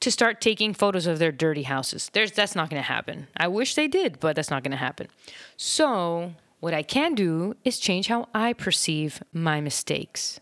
to 0.00 0.10
start 0.10 0.40
taking 0.40 0.74
photos 0.74 1.06
of 1.06 1.20
their 1.20 1.30
dirty 1.30 1.62
houses. 1.62 2.10
There's 2.12 2.32
that's 2.32 2.56
not 2.56 2.68
going 2.68 2.82
to 2.82 2.88
happen. 2.96 3.28
I 3.36 3.46
wish 3.46 3.76
they 3.76 3.86
did 3.86 4.18
but 4.18 4.34
that's 4.34 4.50
not 4.50 4.64
going 4.64 4.72
to 4.72 4.84
happen. 4.88 5.06
So 5.56 6.32
what 6.60 6.74
I 6.74 6.82
can 6.82 7.14
do 7.14 7.54
is 7.64 7.78
change 7.78 8.08
how 8.08 8.28
I 8.34 8.52
perceive 8.52 9.22
my 9.32 9.60
mistakes. 9.60 10.40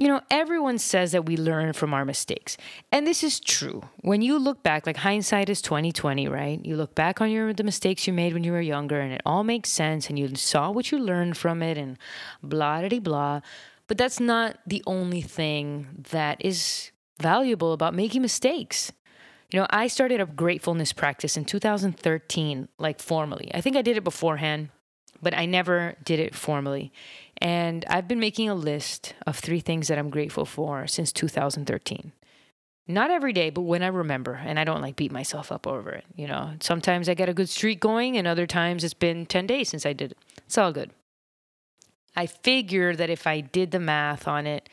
you 0.00 0.06
know, 0.06 0.20
everyone 0.30 0.78
says 0.78 1.10
that 1.10 1.26
we 1.26 1.36
learn 1.36 1.72
from 1.72 1.92
our 1.92 2.04
mistakes. 2.04 2.56
And 2.92 3.04
this 3.04 3.24
is 3.24 3.40
true. 3.40 3.82
When 4.02 4.22
you 4.22 4.38
look 4.38 4.62
back, 4.62 4.86
like 4.86 4.98
hindsight 4.98 5.48
is 5.48 5.60
2020, 5.60 6.28
right? 6.28 6.64
You 6.64 6.76
look 6.76 6.94
back 6.94 7.20
on 7.20 7.32
your 7.32 7.52
the 7.52 7.64
mistakes 7.64 8.06
you 8.06 8.12
made 8.12 8.32
when 8.32 8.44
you 8.44 8.52
were 8.52 8.60
younger 8.60 9.00
and 9.00 9.12
it 9.12 9.20
all 9.26 9.42
makes 9.42 9.70
sense 9.70 10.08
and 10.08 10.16
you 10.16 10.36
saw 10.36 10.70
what 10.70 10.92
you 10.92 10.98
learned 11.00 11.36
from 11.36 11.62
it 11.64 11.76
and 11.76 11.98
blah 12.42 12.88
blah 12.88 13.00
blah. 13.00 13.40
But 13.88 13.98
that's 13.98 14.20
not 14.20 14.58
the 14.66 14.82
only 14.86 15.20
thing 15.20 15.88
that 16.12 16.36
is 16.44 16.92
valuable 17.20 17.72
about 17.72 17.92
making 17.92 18.22
mistakes. 18.22 18.92
You 19.50 19.58
know, 19.60 19.66
I 19.70 19.88
started 19.88 20.20
a 20.20 20.26
gratefulness 20.26 20.92
practice 20.92 21.36
in 21.36 21.44
2013, 21.44 22.68
like 22.78 23.00
formally. 23.00 23.50
I 23.52 23.60
think 23.62 23.76
I 23.76 23.82
did 23.82 23.96
it 23.96 24.04
beforehand, 24.04 24.68
but 25.22 25.36
I 25.36 25.46
never 25.46 25.94
did 26.04 26.20
it 26.20 26.34
formally. 26.34 26.92
And 27.38 27.84
I've 27.88 28.08
been 28.08 28.20
making 28.20 28.48
a 28.48 28.54
list 28.54 29.14
of 29.26 29.36
three 29.36 29.60
things 29.60 29.88
that 29.88 29.98
I'm 29.98 30.10
grateful 30.10 30.44
for 30.44 30.86
since 30.86 31.12
2013. 31.12 32.12
Not 32.90 33.10
every 33.10 33.34
day, 33.34 33.50
but 33.50 33.62
when 33.62 33.82
I 33.82 33.88
remember, 33.88 34.34
and 34.34 34.58
I 34.58 34.64
don't 34.64 34.80
like 34.80 34.96
beat 34.96 35.12
myself 35.12 35.52
up 35.52 35.66
over 35.66 35.90
it. 35.90 36.04
You 36.16 36.26
know, 36.26 36.52
sometimes 36.60 37.08
I 37.08 37.14
get 37.14 37.28
a 37.28 37.34
good 37.34 37.50
streak 37.50 37.80
going, 37.80 38.16
and 38.16 38.26
other 38.26 38.46
times 38.46 38.82
it's 38.82 38.94
been 38.94 39.26
10 39.26 39.46
days 39.46 39.68
since 39.68 39.84
I 39.84 39.92
did 39.92 40.12
it. 40.12 40.18
It's 40.46 40.56
all 40.56 40.72
good. 40.72 40.90
I 42.16 42.26
figure 42.26 42.96
that 42.96 43.10
if 43.10 43.26
I 43.26 43.40
did 43.40 43.70
the 43.70 43.78
math 43.78 44.26
on 44.26 44.46
it, 44.46 44.68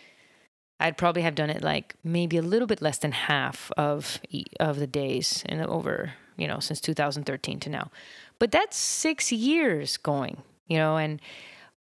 I'd 0.80 0.98
probably 0.98 1.22
have 1.22 1.36
done 1.36 1.50
it 1.50 1.62
like 1.62 1.96
maybe 2.04 2.38
a 2.38 2.42
little 2.42 2.68
bit 2.68 2.82
less 2.82 2.98
than 2.98 3.12
half 3.12 3.72
of 3.78 4.20
of 4.60 4.80
the 4.80 4.88
days 4.88 5.44
and 5.46 5.62
over, 5.62 6.14
you 6.38 6.48
know, 6.48 6.60
since 6.60 6.82
2013 6.82 7.60
to 7.62 7.70
now. 7.70 7.92
But 8.40 8.52
that's 8.52 8.78
6 8.78 9.32
years 9.32 9.98
going, 9.98 10.42
you 10.68 10.78
know, 10.78 10.98
and 10.98 11.22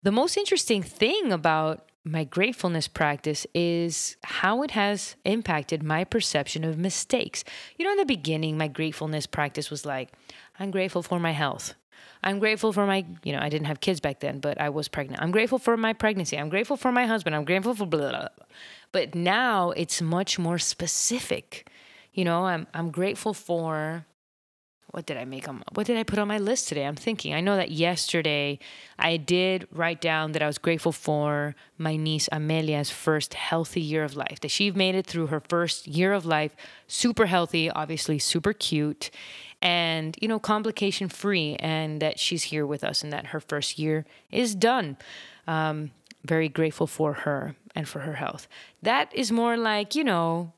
the 0.03 0.11
most 0.11 0.37
interesting 0.37 0.83
thing 0.83 1.31
about 1.31 1.89
my 2.03 2.23
gratefulness 2.23 2.87
practice 2.87 3.47
is 3.55 4.15
how 4.23 4.61
it 4.61 4.71
has 4.71 5.15
impacted 5.25 5.81
my 5.81 6.03
perception 6.03 6.63
of 6.63 6.77
mistakes. 6.77 7.43
You 7.77 7.85
know, 7.85 7.91
in 7.91 7.97
the 7.97 8.05
beginning, 8.05 8.57
my 8.57 8.67
gratefulness 8.67 9.25
practice 9.25 9.71
was 9.71 9.85
like, 9.85 10.11
I'm 10.59 10.69
grateful 10.69 11.01
for 11.01 11.19
my 11.19 11.31
health. 11.31 11.73
I'm 12.23 12.37
grateful 12.37 12.71
for 12.71 12.85
my, 12.85 13.05
you 13.23 13.33
know, 13.33 13.39
I 13.39 13.49
didn't 13.49 13.65
have 13.65 13.79
kids 13.79 13.99
back 13.99 14.19
then, 14.19 14.39
but 14.39 14.61
I 14.61 14.69
was 14.69 14.87
pregnant. 14.87 15.21
I'm 15.21 15.31
grateful 15.31 15.57
for 15.57 15.75
my 15.75 15.93
pregnancy. 15.93 16.37
I'm 16.37 16.49
grateful 16.49 16.77
for 16.77 16.91
my 16.91 17.07
husband. 17.07 17.35
I'm 17.35 17.45
grateful 17.45 17.73
for 17.73 17.87
blah, 17.87 17.99
blah, 18.01 18.09
blah. 18.11 18.27
But 18.91 19.15
now 19.15 19.71
it's 19.71 20.01
much 20.01 20.37
more 20.37 20.59
specific. 20.59 21.69
You 22.13 22.23
know, 22.23 22.45
I'm, 22.45 22.67
I'm 22.73 22.91
grateful 22.91 23.33
for 23.33 24.05
what 24.95 25.05
did 25.05 25.17
I 25.17 25.25
make 25.25 25.49
on 25.49 25.61
what 25.73 25.87
did 25.87 25.97
I 25.97 26.03
put 26.03 26.19
on 26.19 26.29
my 26.29 26.37
list 26.37 26.69
today? 26.69 26.85
I'm 26.85 26.95
thinking. 26.95 27.33
I 27.33 27.41
know 27.41 27.57
that 27.57 27.69
yesterday 27.69 28.59
I 28.97 29.17
did 29.17 29.67
write 29.69 29.99
down 29.99 30.31
that 30.31 30.41
I 30.41 30.47
was 30.47 30.57
grateful 30.57 30.93
for 30.93 31.53
my 31.77 31.97
niece 31.97 32.29
Amelia's 32.31 32.89
first 32.89 33.33
healthy 33.33 33.81
year 33.81 34.05
of 34.05 34.15
life. 34.15 34.39
That 34.39 34.51
she 34.51 34.71
made 34.71 34.95
it 34.95 35.05
through 35.05 35.27
her 35.27 35.41
first 35.41 35.85
year 35.85 36.13
of 36.13 36.25
life, 36.25 36.55
super 36.87 37.25
healthy, 37.25 37.69
obviously 37.69 38.19
super 38.19 38.53
cute, 38.53 39.11
and 39.61 40.17
you 40.21 40.29
know, 40.29 40.39
complication 40.39 41.09
free, 41.09 41.57
and 41.59 42.01
that 42.01 42.17
she's 42.17 42.43
here 42.43 42.65
with 42.65 42.81
us 42.81 43.03
and 43.03 43.11
that 43.11 43.27
her 43.27 43.41
first 43.41 43.77
year 43.77 44.05
is 44.31 44.55
done. 44.55 44.95
Um, 45.45 45.91
very 46.23 46.47
grateful 46.47 46.87
for 46.87 47.11
her 47.25 47.57
and 47.75 47.85
for 47.85 47.99
her 47.99 48.13
health. 48.13 48.47
That 48.81 49.13
is 49.13 49.29
more 49.29 49.57
like, 49.57 49.93
you 49.93 50.05
know, 50.05 50.53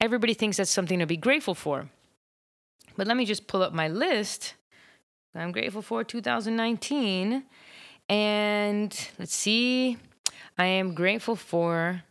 everybody 0.00 0.32
thinks 0.32 0.56
that's 0.56 0.70
something 0.70 0.98
to 0.98 1.06
be 1.06 1.18
grateful 1.18 1.54
for. 1.54 1.90
But 2.96 3.06
let 3.06 3.16
me 3.16 3.24
just 3.24 3.46
pull 3.46 3.62
up 3.62 3.72
my 3.72 3.88
list. 3.88 4.54
I'm 5.34 5.52
grateful 5.52 5.82
for 5.82 6.02
2019. 6.02 7.44
And 8.08 9.08
let's 9.18 9.34
see. 9.34 9.98
I 10.58 10.64
am 10.64 10.94
grateful 10.94 11.36
for, 11.36 12.02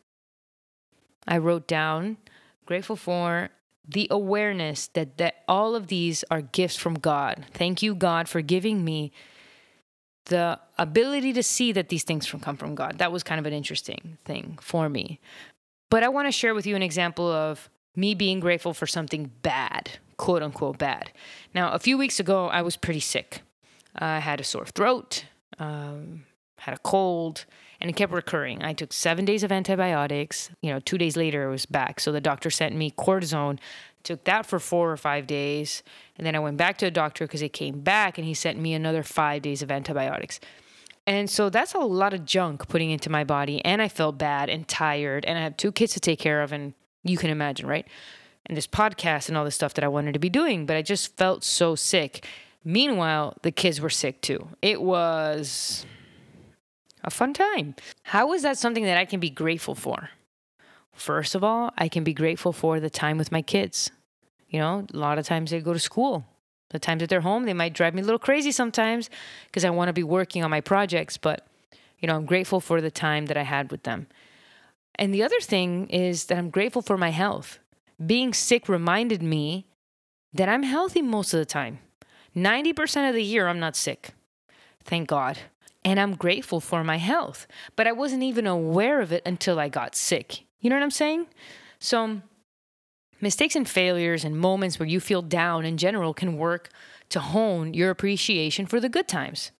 I 1.27 1.37
wrote 1.37 1.67
down, 1.67 2.17
grateful 2.65 2.95
for 2.95 3.49
the 3.87 4.07
awareness 4.11 4.87
that, 4.87 5.17
that 5.17 5.43
all 5.47 5.75
of 5.75 5.87
these 5.87 6.23
are 6.29 6.41
gifts 6.41 6.75
from 6.75 6.95
God. 6.95 7.45
Thank 7.53 7.81
you, 7.81 7.95
God, 7.95 8.27
for 8.27 8.41
giving 8.41 8.83
me 8.83 9.11
the 10.25 10.59
ability 10.77 11.33
to 11.33 11.43
see 11.43 11.71
that 11.71 11.89
these 11.89 12.03
things 12.03 12.29
come 12.41 12.57
from 12.57 12.75
God. 12.75 12.97
That 12.97 13.11
was 13.11 13.23
kind 13.23 13.39
of 13.39 13.45
an 13.45 13.53
interesting 13.53 14.17
thing 14.25 14.57
for 14.61 14.89
me. 14.89 15.19
But 15.89 16.03
I 16.03 16.09
want 16.09 16.27
to 16.27 16.31
share 16.31 16.55
with 16.55 16.65
you 16.65 16.75
an 16.75 16.81
example 16.81 17.31
of 17.31 17.69
me 17.95 18.15
being 18.15 18.39
grateful 18.39 18.73
for 18.73 18.87
something 18.87 19.31
bad, 19.41 19.91
quote 20.17 20.43
unquote 20.43 20.77
bad. 20.77 21.11
Now, 21.53 21.71
a 21.71 21.79
few 21.79 21.97
weeks 21.97 22.19
ago, 22.19 22.47
I 22.47 22.61
was 22.61 22.75
pretty 22.75 22.99
sick. 22.99 23.41
I 23.95 24.19
had 24.19 24.39
a 24.39 24.43
sore 24.43 24.65
throat, 24.65 25.25
um, 25.57 26.25
had 26.57 26.73
a 26.73 26.79
cold, 26.79 27.45
and 27.79 27.89
it 27.89 27.95
kept 27.95 28.11
recurring. 28.11 28.63
I 28.63 28.73
took 28.73 28.93
seven 28.93 29.25
days 29.25 29.43
of 29.43 29.51
antibiotics. 29.51 30.49
You 30.61 30.71
know, 30.71 30.79
two 30.79 30.97
days 30.97 31.15
later, 31.15 31.47
it 31.47 31.51
was 31.51 31.65
back. 31.65 31.99
So 31.99 32.11
the 32.11 32.21
doctor 32.21 32.49
sent 32.49 32.75
me 32.75 32.91
cortisone. 32.91 33.59
Took 34.03 34.23
that 34.25 34.45
for 34.45 34.59
four 34.59 34.91
or 34.91 34.97
five 34.97 35.27
days. 35.27 35.81
And 36.17 36.25
then 36.25 36.35
I 36.35 36.39
went 36.39 36.57
back 36.57 36.77
to 36.79 36.85
the 36.85 36.91
doctor 36.91 37.25
because 37.25 37.41
it 37.41 37.53
came 37.53 37.81
back 37.81 38.17
and 38.17 38.25
he 38.25 38.33
sent 38.33 38.59
me 38.59 38.73
another 38.73 39.03
five 39.03 39.41
days 39.41 39.61
of 39.61 39.71
antibiotics. 39.71 40.39
And 41.07 41.29
so 41.29 41.49
that's 41.49 41.73
a 41.73 41.79
lot 41.79 42.13
of 42.13 42.25
junk 42.25 42.67
putting 42.67 42.91
into 42.91 43.09
my 43.09 43.23
body. 43.23 43.63
And 43.63 43.81
I 43.81 43.87
felt 43.87 44.17
bad 44.17 44.49
and 44.49 44.67
tired. 44.67 45.25
And 45.25 45.37
I 45.37 45.41
have 45.41 45.57
two 45.57 45.71
kids 45.71 45.93
to 45.93 45.99
take 45.99 46.19
care 46.19 46.41
of. 46.41 46.51
And 46.51 46.73
you 47.03 47.17
can 47.17 47.29
imagine, 47.29 47.67
right? 47.67 47.87
And 48.47 48.55
this 48.55 48.67
podcast 48.67 49.27
and 49.27 49.37
all 49.37 49.45
this 49.45 49.55
stuff 49.55 49.73
that 49.73 49.83
I 49.83 49.87
wanted 49.87 50.13
to 50.13 50.19
be 50.19 50.29
doing, 50.29 50.65
but 50.65 50.75
I 50.75 50.81
just 50.81 51.17
felt 51.17 51.43
so 51.43 51.75
sick. 51.75 52.25
Meanwhile, 52.63 53.37
the 53.41 53.51
kids 53.51 53.81
were 53.81 53.89
sick 53.89 54.21
too. 54.21 54.49
It 54.61 54.81
was 54.81 55.85
a 57.03 57.09
fun 57.09 57.33
time. 57.33 57.75
How 58.03 58.33
is 58.33 58.43
that 58.43 58.57
something 58.57 58.83
that 58.83 58.97
I 58.97 59.05
can 59.05 59.19
be 59.19 59.29
grateful 59.29 59.75
for? 59.75 60.09
First 60.93 61.35
of 61.35 61.43
all, 61.43 61.71
I 61.77 61.87
can 61.87 62.03
be 62.03 62.13
grateful 62.13 62.53
for 62.53 62.79
the 62.79 62.89
time 62.89 63.17
with 63.17 63.31
my 63.31 63.41
kids. 63.41 63.91
You 64.49 64.59
know, 64.59 64.85
a 64.93 64.97
lot 64.97 65.17
of 65.17 65.25
times 65.25 65.51
they 65.51 65.59
go 65.59 65.73
to 65.73 65.79
school. 65.79 66.25
The 66.69 66.79
times 66.79 67.01
that 67.01 67.09
they're 67.09 67.21
home, 67.21 67.45
they 67.45 67.53
might 67.53 67.73
drive 67.73 67.93
me 67.93 68.01
a 68.01 68.05
little 68.05 68.19
crazy 68.19 68.51
sometimes 68.51 69.09
because 69.47 69.65
I 69.65 69.69
want 69.69 69.89
to 69.89 69.93
be 69.93 70.03
working 70.03 70.43
on 70.43 70.49
my 70.49 70.61
projects, 70.61 71.17
but 71.17 71.45
you 71.99 72.07
know, 72.07 72.15
I'm 72.15 72.25
grateful 72.25 72.59
for 72.59 72.81
the 72.81 72.91
time 72.91 73.27
that 73.27 73.37
I 73.37 73.43
had 73.43 73.71
with 73.71 73.83
them. 73.83 74.07
And 74.95 75.13
the 75.13 75.23
other 75.23 75.39
thing 75.39 75.87
is 75.89 76.25
that 76.25 76.37
I'm 76.37 76.49
grateful 76.49 76.81
for 76.81 76.97
my 76.97 77.09
health. 77.09 77.59
Being 78.03 78.33
sick 78.33 78.67
reminded 78.67 79.21
me 79.21 79.65
that 80.33 80.49
I'm 80.49 80.63
healthy 80.63 81.01
most 81.01 81.33
of 81.33 81.39
the 81.39 81.45
time. 81.45 81.79
90% 82.35 83.07
of 83.07 83.15
the 83.15 83.23
year, 83.23 83.47
I'm 83.47 83.59
not 83.59 83.75
sick. 83.75 84.09
Thank 84.83 85.07
God. 85.07 85.37
And 85.83 85.99
I'm 85.99 86.15
grateful 86.15 86.59
for 86.59 86.83
my 86.83 86.97
health. 86.97 87.47
But 87.75 87.87
I 87.87 87.93
wasn't 87.93 88.23
even 88.23 88.47
aware 88.47 88.99
of 88.99 89.13
it 89.13 89.23
until 89.25 89.59
I 89.59 89.69
got 89.69 89.95
sick. 89.95 90.43
You 90.59 90.69
know 90.69 90.75
what 90.75 90.83
I'm 90.83 90.91
saying? 90.91 91.27
So, 91.79 92.21
mistakes 93.21 93.55
and 93.55 93.69
failures 93.69 94.25
and 94.25 94.37
moments 94.37 94.79
where 94.79 94.89
you 94.89 94.99
feel 94.99 95.21
down 95.21 95.63
in 95.63 95.77
general 95.77 96.13
can 96.13 96.37
work 96.37 96.69
to 97.09 97.19
hone 97.19 97.73
your 97.73 97.91
appreciation 97.91 98.65
for 98.65 98.79
the 98.79 98.89
good 98.89 99.07
times. 99.07 99.51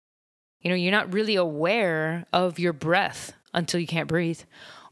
You 0.62 0.70
know, 0.70 0.76
you're 0.76 0.92
not 0.92 1.14
really 1.14 1.36
aware 1.36 2.26
of 2.34 2.60
your 2.60 2.74
breath 2.74 3.34
until 3.54 3.80
you 3.80 3.88
can't 3.88 4.10
breathe 4.10 4.42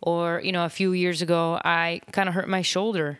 or, 0.05 0.41
you 0.43 0.51
know, 0.51 0.65
a 0.65 0.69
few 0.69 0.91
years 0.91 1.21
ago, 1.21 1.61
I 1.63 2.01
kind 2.11 2.27
of 2.27 2.35
hurt 2.35 2.49
my 2.49 2.61
shoulder 2.61 3.19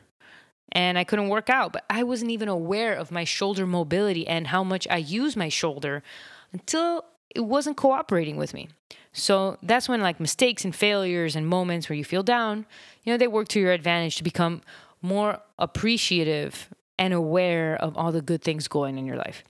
and 0.73 0.97
I 0.97 1.03
couldn't 1.03 1.29
work 1.29 1.49
out, 1.49 1.71
but 1.71 1.85
I 1.89 2.03
wasn't 2.03 2.31
even 2.31 2.49
aware 2.49 2.93
of 2.93 3.11
my 3.11 3.23
shoulder 3.23 3.65
mobility 3.65 4.27
and 4.27 4.47
how 4.47 4.63
much 4.63 4.87
I 4.89 4.97
use 4.97 5.37
my 5.37 5.47
shoulder 5.47 6.03
until 6.51 7.05
it 7.33 7.41
wasn't 7.41 7.77
cooperating 7.77 8.37
with 8.37 8.53
me. 8.53 8.69
So 9.13 9.57
that's 9.61 9.87
when 9.87 10.01
like 10.01 10.19
mistakes 10.19 10.65
and 10.65 10.75
failures 10.75 11.35
and 11.35 11.47
moments 11.47 11.87
where 11.87 11.95
you 11.95 12.03
feel 12.03 12.23
down, 12.23 12.65
you 13.03 13.13
know, 13.13 13.17
they 13.17 13.27
work 13.27 13.47
to 13.49 13.59
your 13.59 13.71
advantage 13.71 14.15
to 14.17 14.23
become 14.23 14.61
more 15.01 15.39
appreciative 15.59 16.69
and 16.97 17.13
aware 17.13 17.75
of 17.75 17.95
all 17.95 18.11
the 18.11 18.21
good 18.21 18.41
things 18.41 18.67
going 18.67 18.97
in 18.97 19.05
your 19.05 19.17
life. 19.17 19.43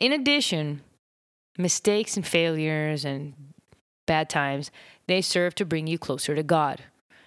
In 0.00 0.12
addition, 0.12 0.82
mistakes 1.58 2.16
and 2.16 2.26
failures 2.26 3.04
and 3.04 3.34
bad 4.06 4.30
times, 4.30 4.70
they 5.08 5.20
serve 5.20 5.54
to 5.56 5.64
bring 5.64 5.88
you 5.88 5.98
closer 5.98 6.34
to 6.36 6.42
God. 6.42 6.84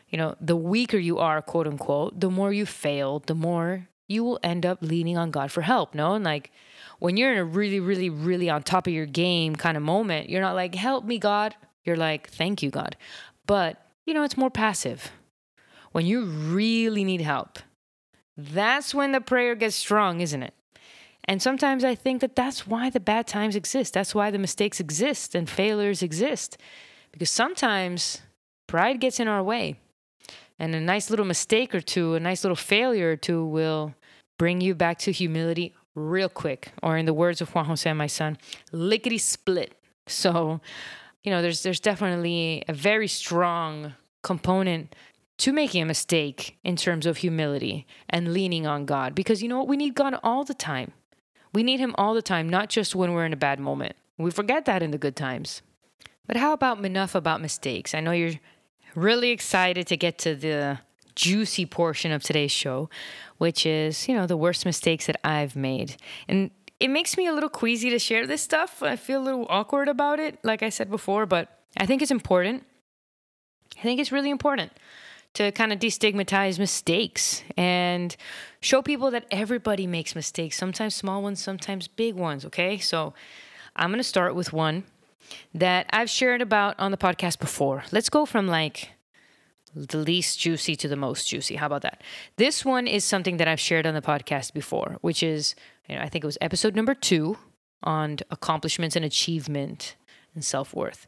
You 0.10 0.18
know, 0.18 0.36
the 0.42 0.56
weaker 0.56 0.98
you 0.98 1.20
are, 1.20 1.42
quote 1.42 1.68
unquote, 1.68 2.20
the 2.20 2.30
more 2.30 2.51
you 2.51 2.66
fail, 2.66 3.20
the 3.20 3.36
more 3.36 3.88
you 4.08 4.24
will 4.24 4.39
end 4.44 4.66
up 4.66 4.80
leaning 4.82 5.18
on 5.18 5.32
God 5.32 5.51
for 5.51 5.62
help. 5.62 5.94
No, 5.94 6.16
and 6.16 6.25
like 6.25 6.51
when 6.98 7.16
you're 7.16 7.32
in 7.32 7.38
a 7.38 7.46
really, 7.46 7.80
really, 7.80 8.10
really 8.10 8.50
on 8.50 8.63
top 8.63 8.88
of 8.88 8.94
your 8.94 9.06
game 9.06 9.56
kind 9.56 9.78
of 9.78 9.84
moment, 9.84 10.30
you're 10.30 10.42
not 10.42 10.56
like, 10.56 10.75
help 10.75 11.06
me, 11.06 11.18
God. 11.20 11.56
You're 11.84 11.96
like, 11.96 12.30
thank 12.30 12.62
you, 12.62 12.70
God. 12.70 12.96
But, 13.46 13.82
you 14.06 14.13
know, 14.13 14.24
it's 14.24 14.38
more 14.38 14.50
passive. 14.50 15.12
When 15.92 16.06
you 16.06 16.25
really 16.25 17.04
need 17.04 17.22
help, 17.22 17.60
that's 18.36 18.94
when 18.94 19.12
the 19.12 19.22
prayer 19.22 19.56
gets 19.56 19.75
strong, 19.75 20.22
isn't 20.22 20.44
it? 20.44 20.54
And 21.25 21.42
sometimes 21.42 21.84
I 21.84 21.96
think 21.96 22.22
that 22.22 22.36
that's 22.36 22.68
why 22.68 22.89
the 22.89 23.00
bad 23.00 23.28
times 23.28 23.56
exist. 23.56 23.94
That's 23.94 24.16
why 24.16 24.32
the 24.32 24.39
mistakes 24.39 24.80
exist 24.80 25.36
and 25.36 25.50
failures 25.50 26.01
exist. 26.01 26.58
Because 27.12 27.30
sometimes 27.30 28.22
pride 28.68 29.00
gets 29.00 29.20
in 29.20 29.28
our 29.28 29.44
way. 29.44 29.80
And 30.60 30.75
a 30.75 30.82
nice 30.82 31.10
little 31.10 31.25
mistake 31.25 31.74
or 31.74 31.82
two, 31.82 32.16
a 32.16 32.20
nice 32.20 32.44
little 32.44 32.56
failure 32.56 33.12
or 33.12 33.16
two 33.16 33.46
will 33.46 33.96
bring 34.38 34.62
you 34.62 34.75
back 34.75 35.00
to 35.00 35.12
humility 35.12 35.74
real 35.96 36.30
quick. 36.30 36.74
Or 36.84 36.98
in 36.98 37.06
the 37.06 37.13
words 37.13 37.42
of 37.42 37.54
Juan 37.56 37.66
Jose, 37.66 37.92
my 37.94 38.08
son, 38.08 38.38
lickety 38.72 39.18
split. 39.18 39.74
So, 40.08 40.60
you 41.24 41.32
know, 41.32 41.42
there's 41.42 41.63
there's 41.63 41.80
definitely 41.80 42.63
a 42.68 42.74
very 42.74 43.08
strong 43.08 43.94
component 44.22 44.96
to 45.38 45.54
making 45.54 45.82
a 45.82 45.86
mistake 45.86 46.58
in 46.66 46.75
terms 46.75 47.06
of 47.06 47.18
humility 47.18 47.88
and 48.10 48.34
leaning 48.34 48.68
on 48.68 48.86
God. 48.86 49.16
Because 49.16 49.42
you 49.42 49.48
know 49.48 49.60
what? 49.60 49.68
We 49.70 49.78
need 49.78 49.96
God 49.96 50.20
all 50.24 50.44
the 50.44 50.54
time. 50.54 50.92
We 51.54 51.63
need 51.63 51.80
Him 51.80 51.96
all 51.98 52.13
the 52.13 52.22
time, 52.22 52.50
not 52.50 52.70
just 52.70 52.96
when 52.96 53.13
we're 53.13 53.25
in 53.25 53.34
a 53.34 53.38
bad 53.38 53.60
moment. 53.60 53.96
We 54.18 54.32
forget 54.32 54.66
that 54.66 54.84
in 54.84 54.92
the 54.92 54.98
good 54.98 55.16
times. 55.16 55.62
But 56.28 56.38
how 56.38 56.54
about 56.54 56.84
enough 56.86 57.16
about 57.16 57.42
mistakes? 57.42 57.96
I 57.96 58.01
know 58.01 58.12
you're 58.12 58.34
really 59.00 59.29
excited 59.32 59.88
to 59.88 59.98
get 59.98 60.18
to 60.20 60.36
the 60.36 60.79
juicy 61.15 61.65
portion 61.65 62.12
of 62.12 62.24
today's 62.24 62.51
show, 62.51 62.89
which 63.38 63.65
is, 63.65 64.08
you 64.08 64.15
know, 64.15 64.25
the 64.25 64.38
worst 64.38 64.65
mistakes 64.65 65.06
that 65.08 65.20
I've 65.24 65.56
made. 65.56 65.98
And 66.27 66.51
it 66.79 66.89
makes 66.89 67.18
me 67.18 67.27
a 67.27 67.34
little 67.34 67.50
queasy 67.50 67.89
to 67.89 68.00
share 68.00 68.25
this 68.25 68.41
stuff. 68.41 68.82
I 68.82 68.96
feel 68.96 69.22
a 69.22 69.25
little 69.25 69.46
awkward 69.50 69.89
about 69.89 70.20
it, 70.20 70.39
like 70.44 70.63
I 70.63 70.70
said 70.70 70.89
before, 70.89 71.25
but 71.25 71.60
I 71.77 71.86
think 71.86 72.01
it's 72.01 72.12
important. 72.12 72.63
I 73.77 73.82
think 73.82 74.00
it's 74.00 74.12
really 74.12 74.29
important 74.29 74.72
to 75.34 75.51
kind 75.51 75.72
of 75.72 75.79
destigmatize 75.79 76.58
mistakes 76.58 77.44
and 77.56 78.15
show 78.62 78.82
people 78.82 79.12
that 79.12 79.25
everybody 79.29 79.86
makes 79.86 80.15
mistakes, 80.15 80.58
sometimes 80.58 80.96
small 80.96 81.22
ones, 81.22 81.41
sometimes 81.41 81.88
big 81.88 82.15
ones, 82.15 82.46
okay? 82.46 82.77
So 82.79 83.13
I'm 83.75 83.91
to 83.94 84.03
start 84.03 84.36
with 84.36 84.51
one 84.53 84.86
that 85.54 85.88
I've 85.92 86.10
shared 86.10 86.42
about 86.42 86.80
on 86.80 86.92
the 86.92 86.98
podcast 86.98 87.40
before. 87.40 87.84
Let's 87.92 88.10
go 88.10 88.26
from 88.26 88.48
like 88.48 88.90
the 89.76 89.98
least 89.98 90.40
juicy 90.40 90.76
to 90.78 90.88
the 90.88 90.96
most 90.96 91.28
juicy. 91.28 91.56
How 91.56 91.68
about 91.68 91.84
that? 91.84 92.02
This 92.38 92.66
one 92.66 92.88
is 92.88 93.04
something 93.04 93.38
that 93.38 93.48
I've 93.48 93.60
shared 93.60 93.86
on 93.86 93.94
the 93.94 94.02
podcast 94.02 94.54
before, 94.54 94.98
which 95.02 95.22
is, 95.22 95.56
you 95.88 95.96
know, 95.96 96.02
I 96.02 96.10
think 96.10 96.24
it 96.24 96.28
was 96.28 96.38
episode 96.42 96.76
number 96.76 96.94
two 96.94 97.38
on 97.84 98.18
accomplishments 98.32 98.96
and 98.96 99.06
achievement 99.06 99.96
and 100.34 100.44
self 100.44 100.74
worth. 100.74 101.08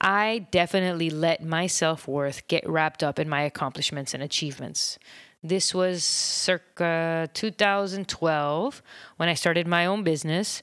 I 0.00 0.46
definitely 0.50 1.10
let 1.10 1.42
my 1.42 1.66
self 1.66 2.06
worth 2.06 2.46
get 2.48 2.68
wrapped 2.68 3.02
up 3.02 3.18
in 3.18 3.28
my 3.28 3.42
accomplishments 3.42 4.14
and 4.14 4.22
achievements. 4.22 4.98
This 5.42 5.74
was 5.74 6.02
circa 6.02 7.28
2012 7.34 8.82
when 9.16 9.28
I 9.28 9.34
started 9.34 9.66
my 9.66 9.86
own 9.86 10.02
business 10.02 10.62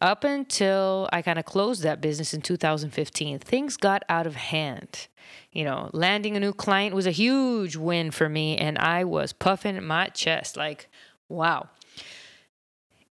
up 0.00 0.24
until 0.24 1.08
I 1.12 1.22
kind 1.22 1.38
of 1.38 1.44
closed 1.44 1.82
that 1.82 2.00
business 2.00 2.32
in 2.32 2.40
2015, 2.42 3.38
things 3.38 3.76
got 3.76 4.02
out 4.08 4.26
of 4.26 4.36
hand. 4.36 5.08
You 5.52 5.64
know, 5.64 5.90
landing 5.92 6.36
a 6.36 6.40
new 6.40 6.52
client 6.52 6.94
was 6.94 7.06
a 7.06 7.10
huge 7.10 7.76
win 7.76 8.10
for 8.10 8.28
me, 8.28 8.56
and 8.56 8.78
I 8.78 9.04
was 9.04 9.32
puffing 9.32 9.82
my 9.84 10.06
chest 10.06 10.56
like, 10.56 10.88
wow. 11.28 11.68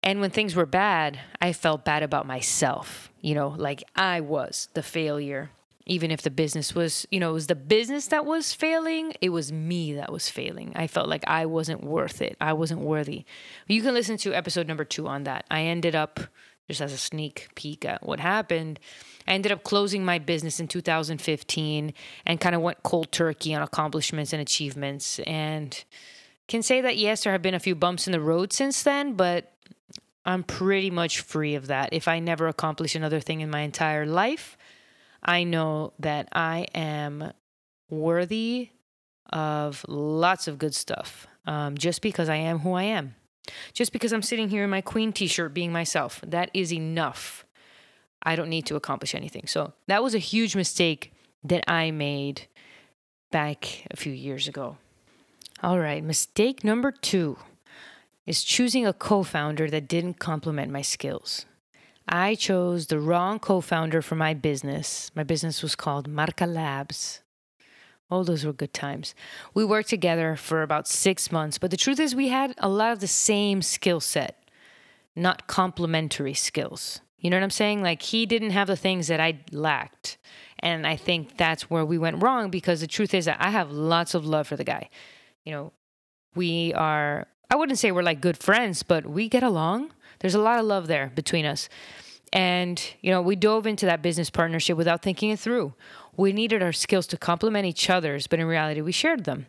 And 0.04 0.22
when 0.22 0.30
things 0.30 0.56
were 0.56 0.66
bad, 0.66 1.20
I 1.42 1.52
felt 1.54 1.84
bad 1.84 2.04
about 2.04 2.26
myself, 2.26 3.12
you 3.22 3.34
know, 3.36 3.50
like 3.58 3.84
I 3.96 4.22
was 4.22 4.70
the 4.74 4.84
failure. 4.84 5.52
Even 5.86 6.12
if 6.12 6.22
the 6.22 6.30
business 6.30 6.76
was, 6.76 7.08
you 7.12 7.20
know, 7.20 7.30
it 7.30 7.34
was 7.34 7.48
the 7.48 7.56
business 7.56 8.08
that 8.08 8.26
was 8.26 8.54
failing, 8.54 9.14
it 9.22 9.30
was 9.30 9.54
me 9.54 9.94
that 9.94 10.12
was 10.12 10.30
failing. 10.30 10.74
I 10.76 10.88
felt 10.88 11.08
like 11.08 11.24
I 11.28 11.46
wasn't 11.46 11.84
worth 11.84 12.22
it. 12.22 12.36
I 12.42 12.54
wasn't 12.54 12.82
worthy. 12.82 13.24
You 13.68 13.82
can 13.82 13.94
listen 13.94 14.18
to 14.18 14.34
episode 14.34 14.68
number 14.68 14.84
two 14.84 15.08
on 15.08 15.24
that. 15.24 15.46
I 15.50 15.62
ended 15.62 15.96
up 15.96 16.20
just 16.68 16.82
as 16.82 16.94
a 16.94 16.98
sneak 16.98 17.48
peek 17.56 17.86
at 17.86 18.06
what 18.06 18.20
happened. 18.20 18.80
I 19.28 19.32
ended 19.32 19.52
up 19.52 19.64
closing 19.64 20.04
my 20.04 20.20
business 20.20 20.60
in 20.60 20.68
2015 20.68 21.94
and 22.26 22.40
kind 22.40 22.56
of 22.56 22.62
went 22.62 22.84
cold 22.84 23.12
turkey 23.12 23.54
on 23.54 23.62
accomplishments 23.62 24.34
and 24.34 24.42
achievements. 24.42 25.20
And 25.20 25.84
can 26.48 26.62
say 26.64 26.82
that, 26.82 26.98
yes, 26.98 27.24
there 27.24 27.34
have 27.34 27.42
been 27.42 27.54
a 27.54 27.60
few 27.60 27.76
bumps 27.76 28.08
in 28.08 28.12
the 28.12 28.22
road 28.22 28.54
since 28.54 28.84
then, 28.84 29.14
but 29.14 29.54
I'm 30.26 30.44
pretty 30.44 30.92
much 30.92 31.22
free 31.22 31.56
of 31.56 31.68
that. 31.68 31.94
If 31.94 32.08
I 32.08 32.20
never 32.20 32.48
accomplish 32.48 32.96
another 32.96 33.20
thing 33.20 33.42
in 33.42 33.50
my 33.50 33.62
entire 33.62 34.06
life, 34.06 34.58
I 35.24 35.44
know 35.44 35.94
that 36.00 36.28
I 36.32 36.68
am 36.76 37.32
worthy 37.90 38.70
of 39.32 39.86
lots 39.88 40.48
of 40.48 40.58
good 40.58 40.76
stuff 40.76 41.28
um, 41.46 41.78
just 41.78 42.02
because 42.02 42.30
I 42.30 42.36
am 42.36 42.60
who 42.60 42.74
I 42.74 42.84
am. 42.84 43.16
Just 43.74 43.92
because 43.92 44.12
I'm 44.12 44.22
sitting 44.22 44.50
here 44.50 44.64
in 44.64 44.70
my 44.70 44.82
queen 44.82 45.14
t 45.14 45.28
shirt 45.28 45.54
being 45.54 45.72
myself, 45.72 46.22
that 46.26 46.50
is 46.54 46.74
enough. 46.74 47.46
I 48.24 48.36
don't 48.36 48.50
need 48.50 48.66
to 48.68 48.76
accomplish 48.76 49.16
anything. 49.16 49.48
So 49.48 49.74
that 49.88 50.04
was 50.04 50.14
a 50.16 50.20
huge 50.20 50.56
mistake 50.56 51.14
that 51.44 51.64
I 51.70 51.92
made 51.92 52.48
back 53.32 53.86
a 53.92 53.96
few 53.96 54.12
years 54.14 54.48
ago. 54.48 54.78
All 55.64 55.80
right, 55.80 56.04
mistake 56.04 56.64
number 56.64 56.92
two 56.92 57.38
is 58.26 58.44
choosing 58.44 58.86
a 58.86 58.94
co 58.94 59.24
founder 59.24 59.70
that 59.70 59.88
didn't 59.88 60.20
complement 60.20 60.72
my 60.72 60.82
skills. 60.82 61.46
I 62.08 62.36
chose 62.36 62.88
the 62.88 63.00
wrong 63.00 63.40
co 63.40 63.60
founder 63.62 64.02
for 64.02 64.16
my 64.16 64.34
business. 64.34 65.12
My 65.16 65.24
business 65.24 65.64
was 65.64 65.76
called 65.76 66.08
Marca 66.08 66.46
Labs. 66.46 67.22
Oh, 68.10 68.24
those 68.24 68.46
were 68.46 68.54
good 68.54 68.74
times. 68.74 69.14
We 69.54 69.66
worked 69.66 69.90
together 69.90 70.36
for 70.36 70.62
about 70.62 70.88
six 70.88 71.32
months, 71.32 71.58
but 71.58 71.72
the 71.72 71.78
truth 71.78 72.00
is, 72.00 72.16
we 72.16 72.30
had 72.30 72.54
a 72.58 72.70
lot 72.70 72.94
of 72.94 73.00
the 73.00 73.08
same 73.08 73.62
skill 73.62 74.00
set, 74.00 74.50
not 75.16 75.48
complementary 75.48 76.34
skills. 76.34 77.02
You 77.20 77.30
know 77.30 77.38
what 77.38 77.44
I'm 77.44 77.50
saying? 77.50 77.82
Like, 77.82 78.02
he 78.02 78.26
didn't 78.26 78.52
have 78.52 78.68
the 78.68 78.78
things 78.78 79.08
that 79.08 79.20
I 79.20 79.40
lacked. 79.52 80.18
And 80.60 80.88
I 80.88 80.96
think 80.96 81.38
that's 81.38 81.70
where 81.70 81.86
we 81.86 81.98
went 81.98 82.22
wrong 82.24 82.50
because 82.50 82.80
the 82.80 82.88
truth 82.88 83.14
is 83.14 83.26
that 83.26 83.38
I 83.40 83.50
have 83.50 83.72
lots 83.72 84.14
of 84.14 84.26
love 84.26 84.48
for 84.48 84.56
the 84.56 84.64
guy. 84.64 84.90
You 85.44 85.52
know, 85.52 85.74
we 86.36 86.74
are, 86.74 87.28
I 87.50 87.56
wouldn't 87.56 87.80
say 87.80 87.92
we're 87.92 88.04
like 88.04 88.22
good 88.22 88.38
friends, 88.38 88.84
but 88.84 89.06
we 89.06 89.28
get 89.28 89.44
along. 89.44 89.92
There's 90.20 90.36
a 90.36 90.42
lot 90.42 90.60
of 90.60 90.66
love 90.66 90.88
there 90.88 91.12
between 91.14 91.46
us. 91.46 91.70
And, 92.34 92.82
you 93.02 93.12
know, 93.12 93.22
we 93.22 93.36
dove 93.36 93.66
into 93.66 93.86
that 93.86 94.02
business 94.02 94.30
partnership 94.30 94.78
without 94.78 95.02
thinking 95.02 95.30
it 95.30 95.40
through. 95.40 95.74
We 96.16 96.34
needed 96.34 96.62
our 96.62 96.74
skills 96.74 97.08
to 97.08 97.18
complement 97.18 97.66
each 97.66 97.90
other's, 97.90 98.28
but 98.28 98.40
in 98.40 98.48
reality, 98.48 98.82
we 98.82 98.92
shared 98.92 99.24
them. 99.24 99.46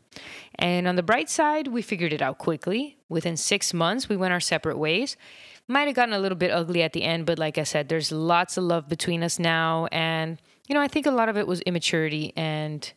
And 0.55 0.87
on 0.87 0.97
the 0.97 1.03
bright 1.03 1.29
side, 1.29 1.69
we 1.69 1.83
figured 1.83 2.13
it 2.13 2.23
out 2.23 2.39
quickly. 2.39 2.99
Within 3.09 3.37
six 3.37 3.75
months, 3.75 4.09
we 4.09 4.17
went 4.17 4.33
our 4.33 4.41
separate 4.41 4.79
ways. 4.79 5.17
Might 5.67 5.87
have 5.87 5.97
gotten 5.97 6.15
a 6.15 6.19
little 6.19 6.39
bit 6.39 6.51
ugly 6.51 6.83
at 6.83 6.93
the 6.93 7.03
end, 7.03 7.27
but 7.27 7.39
like 7.39 7.59
I 7.59 7.65
said, 7.65 7.89
there's 7.89 8.13
lots 8.13 8.57
of 8.57 8.65
love 8.65 8.89
between 8.89 9.23
us 9.23 9.39
now. 9.39 9.87
And, 9.93 10.39
you 10.67 10.75
know, 10.75 10.81
I 10.81 10.89
think 10.89 11.07
a 11.07 11.11
lot 11.11 11.29
of 11.29 11.37
it 11.37 11.47
was 11.47 11.61
immaturity, 11.63 12.33
and 12.37 12.91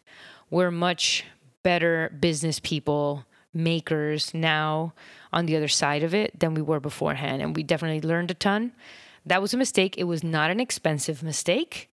we're 0.49 0.71
much 0.71 1.25
better 1.63 2.15
business 2.19 2.59
people, 2.59 3.25
makers 3.53 4.33
now 4.33 4.93
on 5.33 5.45
the 5.45 5.55
other 5.55 5.67
side 5.67 6.03
of 6.03 6.13
it 6.13 6.39
than 6.39 6.53
we 6.53 6.61
were 6.61 6.79
beforehand. 6.79 7.41
And 7.41 7.55
we 7.55 7.63
definitely 7.63 8.07
learned 8.07 8.31
a 8.31 8.35
ton. 8.35 8.73
That 9.25 9.41
was 9.41 9.53
a 9.53 9.57
mistake. 9.57 9.97
It 9.97 10.05
was 10.05 10.23
not 10.23 10.51
an 10.51 10.59
expensive 10.59 11.23
mistake. 11.23 11.89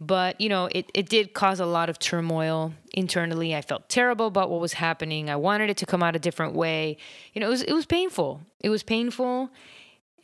But, 0.00 0.40
you 0.40 0.48
know, 0.48 0.68
it, 0.72 0.90
it 0.92 1.08
did 1.08 1.34
cause 1.34 1.60
a 1.60 1.66
lot 1.66 1.88
of 1.88 1.98
turmoil 1.98 2.74
internally. 2.92 3.54
I 3.54 3.62
felt 3.62 3.88
terrible 3.88 4.26
about 4.26 4.50
what 4.50 4.60
was 4.60 4.74
happening. 4.74 5.30
I 5.30 5.36
wanted 5.36 5.70
it 5.70 5.76
to 5.78 5.86
come 5.86 6.02
out 6.02 6.16
a 6.16 6.18
different 6.18 6.54
way. 6.54 6.96
You 7.32 7.40
know, 7.40 7.46
it 7.46 7.50
was, 7.50 7.62
it 7.62 7.72
was 7.72 7.86
painful. 7.86 8.40
It 8.60 8.70
was 8.70 8.82
painful. 8.82 9.50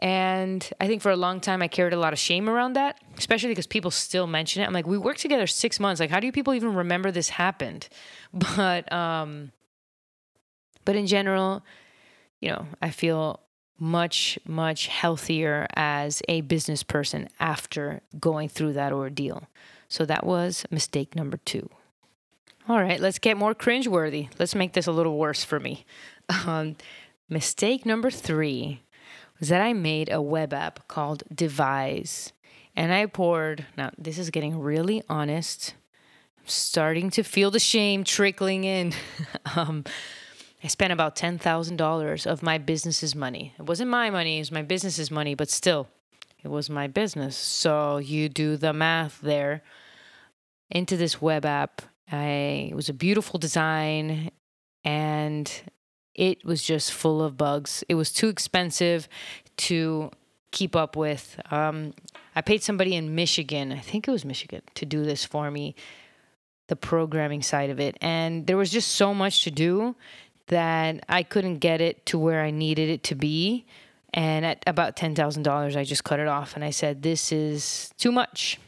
And 0.00 0.68
I 0.80 0.86
think 0.86 1.02
for 1.02 1.10
a 1.10 1.16
long 1.16 1.40
time, 1.40 1.62
I 1.62 1.68
carried 1.68 1.92
a 1.92 1.98
lot 1.98 2.12
of 2.12 2.18
shame 2.18 2.48
around 2.48 2.72
that, 2.72 2.98
especially 3.16 3.50
because 3.50 3.66
people 3.66 3.90
still 3.90 4.26
mention 4.26 4.62
it. 4.62 4.66
I'm 4.66 4.72
like, 4.72 4.86
we 4.86 4.98
worked 4.98 5.20
together 5.20 5.46
six 5.46 5.78
months. 5.78 6.00
Like, 6.00 6.10
how 6.10 6.20
do 6.20 6.26
you 6.26 6.32
people 6.32 6.54
even 6.54 6.74
remember 6.74 7.10
this 7.10 7.28
happened? 7.28 7.88
But, 8.32 8.90
um, 8.92 9.50
but 10.84 10.94
in 10.94 11.06
general, 11.06 11.64
you 12.40 12.50
know, 12.50 12.66
I 12.80 12.90
feel 12.90 13.40
much, 13.80 14.38
much 14.46 14.86
healthier 14.86 15.66
as 15.74 16.22
a 16.28 16.42
business 16.42 16.82
person 16.82 17.28
after 17.40 18.02
going 18.20 18.48
through 18.48 18.74
that 18.74 18.92
ordeal. 18.92 19.48
So 19.88 20.04
that 20.04 20.24
was 20.24 20.64
mistake 20.70 21.16
number 21.16 21.38
two. 21.38 21.68
All 22.68 22.80
right, 22.80 23.00
let's 23.00 23.18
get 23.18 23.36
more 23.36 23.54
cringeworthy. 23.54 24.28
Let's 24.38 24.54
make 24.54 24.74
this 24.74 24.86
a 24.86 24.92
little 24.92 25.18
worse 25.18 25.42
for 25.42 25.58
me. 25.58 25.84
Um, 26.46 26.76
mistake 27.28 27.84
number 27.84 28.10
three 28.10 28.82
was 29.40 29.48
that 29.48 29.62
I 29.62 29.72
made 29.72 30.12
a 30.12 30.22
web 30.22 30.52
app 30.52 30.86
called 30.86 31.24
Devise. 31.34 32.32
And 32.76 32.92
I 32.92 33.06
poured, 33.06 33.66
now 33.76 33.90
this 33.98 34.18
is 34.18 34.30
getting 34.30 34.60
really 34.60 35.02
honest. 35.08 35.74
I'm 36.38 36.46
starting 36.46 37.10
to 37.10 37.24
feel 37.24 37.50
the 37.50 37.58
shame 37.58 38.04
trickling 38.04 38.64
in. 38.64 38.92
um, 39.56 39.84
I 40.62 40.68
spent 40.68 40.92
about 40.92 41.16
$10,000 41.16 42.26
of 42.26 42.42
my 42.42 42.58
business's 42.58 43.14
money. 43.14 43.54
It 43.58 43.62
wasn't 43.62 43.90
my 43.90 44.10
money, 44.10 44.36
it 44.36 44.40
was 44.40 44.52
my 44.52 44.62
business's 44.62 45.10
money, 45.10 45.34
but 45.34 45.48
still, 45.48 45.88
it 46.42 46.48
was 46.48 46.68
my 46.68 46.86
business. 46.86 47.36
So 47.36 47.98
you 47.98 48.28
do 48.28 48.56
the 48.56 48.72
math 48.72 49.20
there 49.20 49.62
into 50.70 50.96
this 50.96 51.20
web 51.20 51.44
app. 51.44 51.82
I, 52.12 52.68
it 52.70 52.74
was 52.74 52.88
a 52.88 52.94
beautiful 52.94 53.38
design 53.38 54.30
and 54.84 55.50
it 56.14 56.44
was 56.44 56.62
just 56.62 56.92
full 56.92 57.22
of 57.22 57.36
bugs. 57.36 57.84
It 57.88 57.94
was 57.94 58.12
too 58.12 58.28
expensive 58.28 59.08
to 59.58 60.10
keep 60.50 60.74
up 60.74 60.96
with. 60.96 61.40
Um, 61.50 61.94
I 62.34 62.40
paid 62.42 62.62
somebody 62.62 62.94
in 62.94 63.14
Michigan, 63.14 63.72
I 63.72 63.78
think 63.78 64.08
it 64.08 64.10
was 64.10 64.24
Michigan, 64.24 64.62
to 64.74 64.86
do 64.86 65.04
this 65.04 65.24
for 65.24 65.50
me, 65.50 65.74
the 66.68 66.76
programming 66.76 67.42
side 67.42 67.70
of 67.70 67.80
it. 67.80 67.96
And 68.00 68.46
there 68.46 68.56
was 68.56 68.70
just 68.70 68.92
so 68.92 69.14
much 69.14 69.44
to 69.44 69.50
do 69.50 69.94
that 70.50 71.04
I 71.08 71.22
couldn't 71.22 71.58
get 71.58 71.80
it 71.80 72.04
to 72.06 72.18
where 72.18 72.42
I 72.42 72.50
needed 72.50 72.90
it 72.90 73.02
to 73.04 73.14
be. 73.14 73.64
And 74.12 74.44
at 74.44 74.62
about 74.66 74.96
$10,000, 74.96 75.76
I 75.76 75.84
just 75.84 76.04
cut 76.04 76.18
it 76.18 76.26
off 76.26 76.54
and 76.54 76.64
I 76.64 76.70
said, 76.70 77.02
This 77.02 77.32
is 77.32 77.92
too 77.96 78.12
much. 78.12 78.58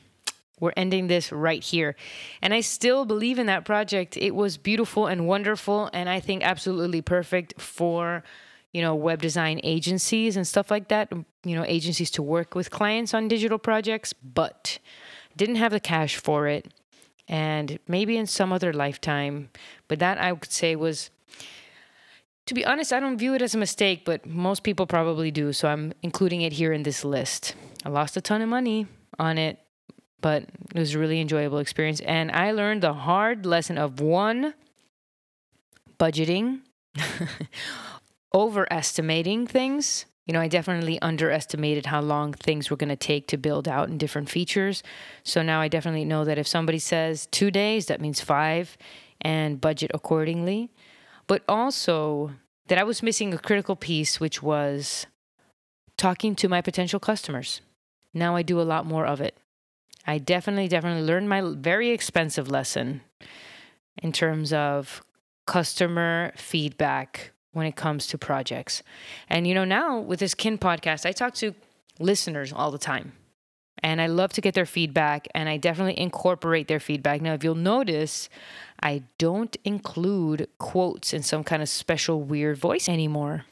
We're 0.60 0.72
ending 0.76 1.08
this 1.08 1.32
right 1.32 1.62
here. 1.62 1.96
And 2.40 2.54
I 2.54 2.60
still 2.60 3.04
believe 3.04 3.40
in 3.40 3.46
that 3.46 3.64
project. 3.64 4.16
It 4.16 4.32
was 4.32 4.56
beautiful 4.56 5.08
and 5.08 5.26
wonderful, 5.26 5.90
and 5.92 6.08
I 6.08 6.20
think 6.20 6.44
absolutely 6.44 7.02
perfect 7.02 7.60
for 7.60 8.22
you 8.72 8.80
know 8.80 8.94
web 8.94 9.20
design 9.20 9.60
agencies 9.62 10.36
and 10.36 10.46
stuff 10.46 10.70
like 10.70 10.88
that 10.88 11.12
you 11.44 11.54
know 11.54 11.64
agencies 11.66 12.10
to 12.12 12.22
work 12.22 12.54
with 12.54 12.70
clients 12.70 13.12
on 13.12 13.28
digital 13.28 13.58
projects 13.58 14.12
but 14.12 14.78
didn't 15.36 15.56
have 15.56 15.72
the 15.72 15.80
cash 15.80 16.16
for 16.16 16.48
it 16.48 16.72
and 17.28 17.78
maybe 17.86 18.16
in 18.16 18.26
some 18.26 18.50
other 18.50 18.72
lifetime 18.72 19.50
but 19.88 19.98
that 19.98 20.16
i 20.16 20.32
would 20.32 20.50
say 20.50 20.74
was 20.74 21.10
to 22.46 22.54
be 22.54 22.64
honest 22.64 22.92
i 22.92 23.00
don't 23.00 23.18
view 23.18 23.34
it 23.34 23.42
as 23.42 23.54
a 23.54 23.58
mistake 23.58 24.04
but 24.04 24.26
most 24.26 24.62
people 24.62 24.86
probably 24.86 25.30
do 25.30 25.52
so 25.52 25.68
i'm 25.68 25.92
including 26.02 26.42
it 26.42 26.52
here 26.52 26.72
in 26.72 26.82
this 26.82 27.04
list 27.04 27.54
i 27.84 27.88
lost 27.88 28.16
a 28.16 28.20
ton 28.20 28.42
of 28.42 28.48
money 28.48 28.86
on 29.18 29.38
it 29.38 29.58
but 30.22 30.44
it 30.74 30.78
was 30.78 30.94
a 30.94 30.98
really 30.98 31.20
enjoyable 31.20 31.58
experience. 31.58 32.00
And 32.00 32.30
I 32.30 32.52
learned 32.52 32.82
the 32.82 32.94
hard 32.94 33.44
lesson 33.44 33.76
of 33.76 34.00
one, 34.00 34.54
budgeting, 35.98 36.60
overestimating 38.34 39.46
things. 39.46 40.06
You 40.24 40.32
know, 40.32 40.40
I 40.40 40.46
definitely 40.46 41.02
underestimated 41.02 41.86
how 41.86 42.00
long 42.00 42.32
things 42.32 42.70
were 42.70 42.76
going 42.76 42.88
to 42.88 42.96
take 42.96 43.26
to 43.28 43.36
build 43.36 43.66
out 43.66 43.88
in 43.88 43.98
different 43.98 44.30
features. 44.30 44.84
So 45.24 45.42
now 45.42 45.60
I 45.60 45.66
definitely 45.66 46.04
know 46.04 46.24
that 46.24 46.38
if 46.38 46.46
somebody 46.46 46.78
says 46.78 47.26
two 47.26 47.50
days, 47.50 47.86
that 47.86 48.00
means 48.00 48.20
five, 48.20 48.78
and 49.20 49.60
budget 49.60 49.90
accordingly. 49.92 50.70
But 51.26 51.42
also 51.48 52.32
that 52.68 52.78
I 52.78 52.84
was 52.84 53.02
missing 53.02 53.32
a 53.32 53.38
critical 53.38 53.76
piece, 53.76 54.20
which 54.20 54.42
was 54.42 55.06
talking 55.96 56.34
to 56.36 56.48
my 56.48 56.60
potential 56.60 57.00
customers. 57.00 57.60
Now 58.14 58.36
I 58.36 58.42
do 58.42 58.60
a 58.60 58.62
lot 58.62 58.86
more 58.86 59.06
of 59.06 59.20
it. 59.20 59.36
I 60.06 60.18
definitely, 60.18 60.68
definitely 60.68 61.04
learned 61.04 61.28
my 61.28 61.42
very 61.42 61.90
expensive 61.90 62.50
lesson 62.50 63.02
in 64.02 64.12
terms 64.12 64.52
of 64.52 65.02
customer 65.46 66.32
feedback 66.36 67.32
when 67.52 67.66
it 67.66 67.76
comes 67.76 68.06
to 68.08 68.18
projects. 68.18 68.82
And, 69.28 69.46
you 69.46 69.54
know, 69.54 69.64
now 69.64 69.98
with 69.98 70.20
this 70.20 70.34
Kin 70.34 70.58
podcast, 70.58 71.06
I 71.06 71.12
talk 71.12 71.34
to 71.34 71.54
listeners 71.98 72.52
all 72.52 72.70
the 72.70 72.78
time. 72.78 73.12
And 73.82 74.00
I 74.00 74.06
love 74.06 74.32
to 74.34 74.40
get 74.40 74.54
their 74.54 74.66
feedback 74.66 75.26
and 75.34 75.48
I 75.48 75.56
definitely 75.56 75.98
incorporate 75.98 76.68
their 76.68 76.80
feedback. 76.80 77.20
Now, 77.20 77.34
if 77.34 77.42
you'll 77.42 77.54
notice, 77.54 78.28
I 78.82 79.02
don't 79.18 79.56
include 79.64 80.48
quotes 80.58 81.12
in 81.12 81.22
some 81.22 81.42
kind 81.42 81.62
of 81.62 81.68
special 81.68 82.22
weird 82.22 82.58
voice 82.58 82.88
anymore. 82.88 83.44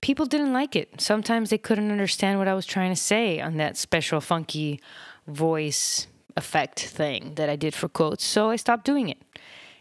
People 0.00 0.26
didn't 0.26 0.52
like 0.52 0.76
it. 0.76 1.00
Sometimes 1.00 1.50
they 1.50 1.58
couldn't 1.58 1.90
understand 1.90 2.38
what 2.38 2.48
I 2.48 2.54
was 2.54 2.66
trying 2.66 2.90
to 2.90 3.00
say 3.00 3.40
on 3.40 3.56
that 3.56 3.76
special, 3.76 4.20
funky 4.20 4.80
voice 5.26 6.06
effect 6.36 6.80
thing 6.80 7.34
that 7.34 7.48
I 7.48 7.56
did 7.56 7.74
for 7.74 7.88
quotes. 7.88 8.24
So 8.24 8.50
I 8.50 8.56
stopped 8.56 8.84
doing 8.84 9.08
it. 9.08 9.18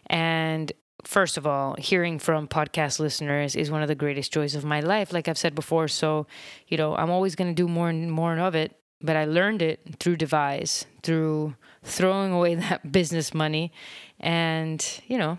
And 0.08 0.72
first 1.04 1.38
of 1.38 1.46
all, 1.46 1.76
hearing 1.78 2.20
from 2.20 2.48
podcast 2.48 3.00
listeners 3.00 3.56
is 3.56 3.72
one 3.72 3.82
of 3.82 3.88
the 3.88 3.96
greatest 3.96 4.34
joys 4.34 4.56
of 4.56 4.66
my 4.66 4.80
life, 4.80 5.14
like 5.14 5.28
I've 5.28 5.38
said 5.38 5.56
before. 5.56 5.88
So, 5.88 6.28
you 6.68 6.78
know, 6.78 6.96
I'm 6.96 7.12
always 7.12 7.36
going 7.36 7.50
to 7.50 7.56
do 7.56 7.68
more 7.68 7.90
and 7.90 8.12
more 8.12 8.38
of 8.38 8.56
it. 8.56 8.76
But 9.02 9.16
I 9.16 9.26
learned 9.26 9.62
it 9.62 9.80
through 10.00 10.18
devise, 10.18 10.86
through 11.04 11.56
throwing 11.84 12.32
away 12.32 12.56
that 12.56 12.92
business 12.92 13.34
money 13.34 13.72
and, 14.20 15.02
you 15.08 15.18
know, 15.18 15.38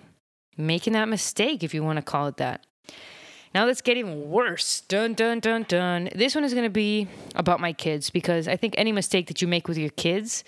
making 0.56 0.92
that 0.94 1.08
mistake, 1.08 1.62
if 1.62 1.74
you 1.74 1.82
want 1.82 1.96
to 1.96 2.02
call 2.02 2.26
it 2.26 2.36
that. 2.38 2.64
Now 3.54 3.64
let's 3.64 3.80
get 3.80 3.96
even 3.96 4.28
worse. 4.28 4.82
Dun, 4.82 5.14
dun, 5.14 5.40
dun, 5.40 5.64
dun. 5.66 6.10
This 6.14 6.34
one 6.34 6.44
is 6.44 6.52
going 6.52 6.66
to 6.66 6.70
be 6.70 7.08
about 7.34 7.60
my 7.60 7.72
kids 7.72 8.10
because 8.10 8.46
I 8.46 8.56
think 8.56 8.74
any 8.76 8.92
mistake 8.92 9.26
that 9.28 9.40
you 9.40 9.48
make 9.48 9.68
with 9.68 9.78
your 9.78 9.90
kids 9.90 10.44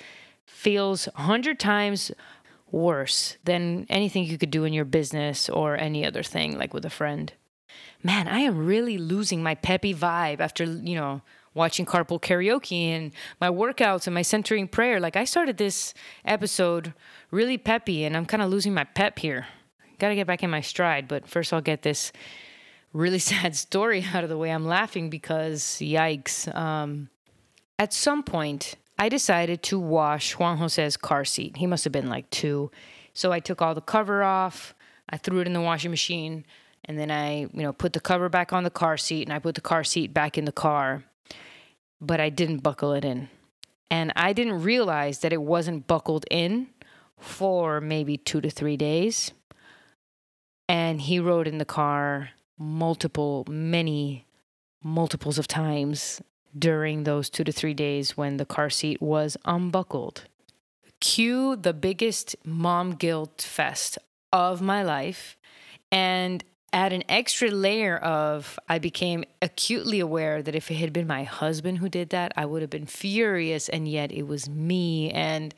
feels 0.46 1.08
a 1.16 1.22
hundred 1.22 1.58
times 1.58 2.12
worse 2.70 3.36
than 3.44 3.86
anything 3.88 4.24
you 4.24 4.38
could 4.38 4.50
do 4.50 4.64
in 4.64 4.72
your 4.72 4.84
business 4.84 5.48
or 5.48 5.76
any 5.76 6.04
other 6.04 6.22
thing, 6.22 6.58
like 6.58 6.74
with 6.74 6.84
a 6.84 6.90
friend. 6.90 7.32
Man, 8.02 8.28
I 8.28 8.40
am 8.40 8.66
really 8.66 8.98
losing 8.98 9.42
my 9.42 9.54
peppy 9.54 9.94
vibe 9.94 10.40
after, 10.40 10.64
you 10.64 10.94
know, 10.94 11.22
watching 11.54 11.84
carpool 11.84 12.20
karaoke 12.20 12.88
and 12.88 13.12
my 13.40 13.48
workouts 13.48 14.06
and 14.06 14.14
my 14.14 14.22
centering 14.22 14.68
prayer. 14.68 15.00
Like 15.00 15.16
I 15.16 15.24
started 15.24 15.56
this 15.56 15.94
episode 16.24 16.94
really 17.30 17.58
peppy 17.58 18.04
and 18.04 18.16
I'm 18.16 18.26
kind 18.26 18.42
of 18.42 18.50
losing 18.50 18.74
my 18.74 18.84
pep 18.84 19.18
here. 19.18 19.46
Got 19.98 20.10
to 20.10 20.14
get 20.14 20.26
back 20.26 20.42
in 20.42 20.50
my 20.50 20.60
stride, 20.60 21.08
but 21.08 21.28
first 21.28 21.52
I'll 21.52 21.60
get 21.60 21.82
this 21.82 22.12
really 22.92 23.18
sad 23.30 23.56
story 23.56 24.04
out 24.14 24.24
of 24.24 24.30
the 24.30 24.38
way. 24.38 24.50
I'm 24.50 24.66
laughing 24.66 25.10
because 25.10 25.62
yikes. 25.80 26.54
Um, 26.54 27.08
at 27.78 27.92
some 27.92 28.22
point, 28.22 28.76
I 28.98 29.08
decided 29.08 29.62
to 29.64 29.78
wash 29.78 30.38
Juan 30.38 30.58
Jose's 30.58 30.96
car 30.96 31.24
seat. 31.24 31.56
He 31.56 31.66
must 31.66 31.84
have 31.84 31.92
been 31.92 32.08
like 32.08 32.28
two. 32.30 32.70
So 33.12 33.32
I 33.32 33.40
took 33.40 33.60
all 33.60 33.74
the 33.74 33.80
cover 33.80 34.22
off, 34.22 34.74
I 35.08 35.16
threw 35.16 35.40
it 35.40 35.46
in 35.46 35.52
the 35.52 35.60
washing 35.60 35.90
machine, 35.90 36.44
and 36.84 36.98
then 36.98 37.10
I, 37.10 37.40
you 37.40 37.62
know, 37.62 37.72
put 37.72 37.92
the 37.92 38.00
cover 38.00 38.28
back 38.28 38.52
on 38.52 38.64
the 38.64 38.70
car 38.70 38.96
seat 38.96 39.26
and 39.26 39.32
I 39.32 39.38
put 39.38 39.54
the 39.54 39.60
car 39.60 39.84
seat 39.84 40.14
back 40.14 40.38
in 40.38 40.44
the 40.44 40.52
car. 40.52 41.04
But 42.00 42.20
I 42.20 42.28
didn't 42.30 42.62
buckle 42.62 42.92
it 42.92 43.04
in. 43.04 43.28
And 43.90 44.12
I 44.16 44.32
didn't 44.32 44.62
realize 44.62 45.18
that 45.20 45.32
it 45.32 45.42
wasn't 45.42 45.86
buckled 45.86 46.24
in 46.30 46.68
for 47.18 47.80
maybe 47.80 48.16
two 48.16 48.40
to 48.40 48.50
three 48.50 48.76
days. 48.76 49.32
And 50.68 51.00
he 51.00 51.18
rode 51.18 51.48
in 51.48 51.58
the 51.58 51.64
car 51.64 52.30
multiple, 52.58 53.44
many 53.48 54.26
multiples 54.82 55.38
of 55.38 55.48
times 55.48 56.22
during 56.56 57.04
those 57.04 57.28
two 57.28 57.44
to 57.44 57.52
three 57.52 57.74
days 57.74 58.16
when 58.16 58.36
the 58.36 58.46
car 58.46 58.70
seat 58.70 59.00
was 59.00 59.36
unbuckled. 59.44 60.24
Cue 61.00 61.56
the 61.56 61.72
biggest 61.72 62.36
mom 62.44 62.92
guilt 62.92 63.42
fest 63.42 63.98
of 64.32 64.60
my 64.60 64.82
life. 64.82 65.36
And 65.90 66.44
add 66.72 66.92
an 66.92 67.04
extra 67.08 67.50
layer 67.50 67.96
of 67.96 68.58
I 68.68 68.78
became 68.78 69.24
acutely 69.42 70.00
aware 70.00 70.42
that 70.42 70.54
if 70.54 70.70
it 70.70 70.76
had 70.76 70.92
been 70.92 71.06
my 71.06 71.24
husband 71.24 71.78
who 71.78 71.88
did 71.88 72.10
that, 72.10 72.32
I 72.36 72.46
would 72.46 72.62
have 72.62 72.70
been 72.70 72.86
furious. 72.86 73.68
And 73.68 73.88
yet 73.88 74.12
it 74.12 74.26
was 74.26 74.48
me. 74.48 75.10
And 75.10 75.54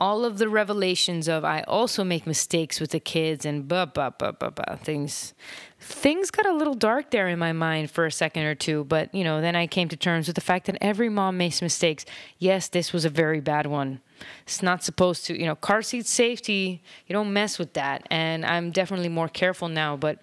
all 0.00 0.24
of 0.24 0.38
the 0.38 0.48
revelations 0.48 1.28
of 1.28 1.44
I 1.44 1.62
also 1.62 2.04
make 2.04 2.26
mistakes 2.26 2.80
with 2.80 2.90
the 2.90 3.00
kids 3.00 3.44
and 3.44 3.66
blah 3.66 3.86
blah 3.86 4.10
blah 4.10 4.30
blah 4.30 4.50
blah 4.50 4.76
things 4.76 5.34
things 5.80 6.30
got 6.30 6.46
a 6.46 6.52
little 6.52 6.74
dark 6.74 7.10
there 7.10 7.28
in 7.28 7.38
my 7.38 7.52
mind 7.52 7.90
for 7.90 8.06
a 8.06 8.12
second 8.12 8.44
or 8.44 8.54
two 8.54 8.84
but 8.84 9.12
you 9.12 9.24
know 9.24 9.40
then 9.40 9.56
I 9.56 9.66
came 9.66 9.88
to 9.88 9.96
terms 9.96 10.28
with 10.28 10.36
the 10.36 10.40
fact 10.40 10.66
that 10.66 10.78
every 10.80 11.08
mom 11.08 11.36
makes 11.36 11.60
mistakes 11.60 12.04
yes 12.38 12.68
this 12.68 12.92
was 12.92 13.04
a 13.04 13.10
very 13.10 13.40
bad 13.40 13.66
one 13.66 14.00
it's 14.44 14.62
not 14.62 14.84
supposed 14.84 15.26
to 15.26 15.38
you 15.38 15.46
know 15.46 15.56
car 15.56 15.82
seat 15.82 16.06
safety 16.06 16.80
you 17.06 17.12
don't 17.12 17.32
mess 17.32 17.58
with 17.58 17.72
that 17.72 18.06
and 18.08 18.46
I'm 18.46 18.70
definitely 18.70 19.08
more 19.08 19.28
careful 19.28 19.68
now 19.68 19.96
but 19.96 20.22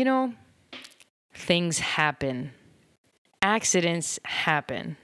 you 0.00 0.04
know 0.04 0.32
things 1.34 1.78
happen 1.78 2.52
accidents 3.42 4.18
happen 4.24 4.96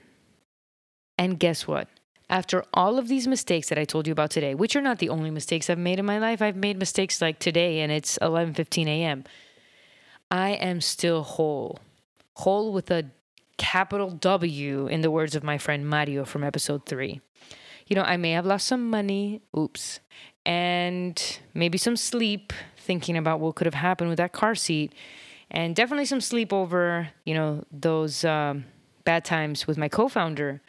and 1.19 1.39
guess 1.39 1.67
what 1.67 1.87
after 2.29 2.63
all 2.73 2.97
of 2.99 3.07
these 3.07 3.27
mistakes 3.27 3.69
that 3.69 3.77
I 3.77 3.85
told 3.85 4.05
you 4.05 4.11
about 4.11 4.31
today, 4.31 4.53
which 4.53 4.75
are 4.75 4.81
not 4.81 4.99
the 4.99 5.09
only 5.09 5.31
mistakes 5.31 5.69
I've 5.69 5.77
made 5.77 5.97
in 5.97 6.05
my 6.05 6.19
life, 6.19 6.41
I've 6.41 6.57
made 6.57 6.77
mistakes 6.77 7.21
like 7.21 7.39
today 7.39 7.79
and 7.79 7.91
it's 7.91 8.17
11:15 8.21 8.87
a.m. 8.87 9.23
I 10.29 10.49
am 10.51 10.81
still 10.81 11.23
whole. 11.23 11.79
Whole 12.33 12.73
with 12.73 12.91
a 12.91 13.05
capital 13.57 14.11
W 14.11 14.87
in 14.87 15.01
the 15.01 15.11
words 15.11 15.35
of 15.35 15.43
my 15.43 15.57
friend 15.57 15.87
Mario 15.87 16.25
from 16.25 16.43
episode 16.43 16.85
3. 16.85 17.21
You 17.87 17.95
know, 17.95 18.03
I 18.03 18.17
may 18.17 18.31
have 18.31 18.45
lost 18.45 18.67
some 18.67 18.89
money, 18.89 19.41
oops, 19.57 20.01
and 20.45 21.39
maybe 21.53 21.77
some 21.77 21.95
sleep 21.95 22.51
thinking 22.87 23.17
about 23.17 23.39
what 23.39 23.55
could 23.55 23.67
have 23.67 23.73
happened 23.73 24.09
with 24.09 24.17
that 24.17 24.31
car 24.31 24.55
seat 24.55 24.93
and 25.51 25.75
definitely 25.75 26.05
some 26.05 26.21
sleep 26.21 26.51
over, 26.51 27.09
you 27.25 27.33
know, 27.33 27.63
those 27.71 28.25
um, 28.25 28.65
bad 29.03 29.23
times 29.23 29.67
with 29.67 29.77
my 29.77 29.87
co-founder 29.87 30.61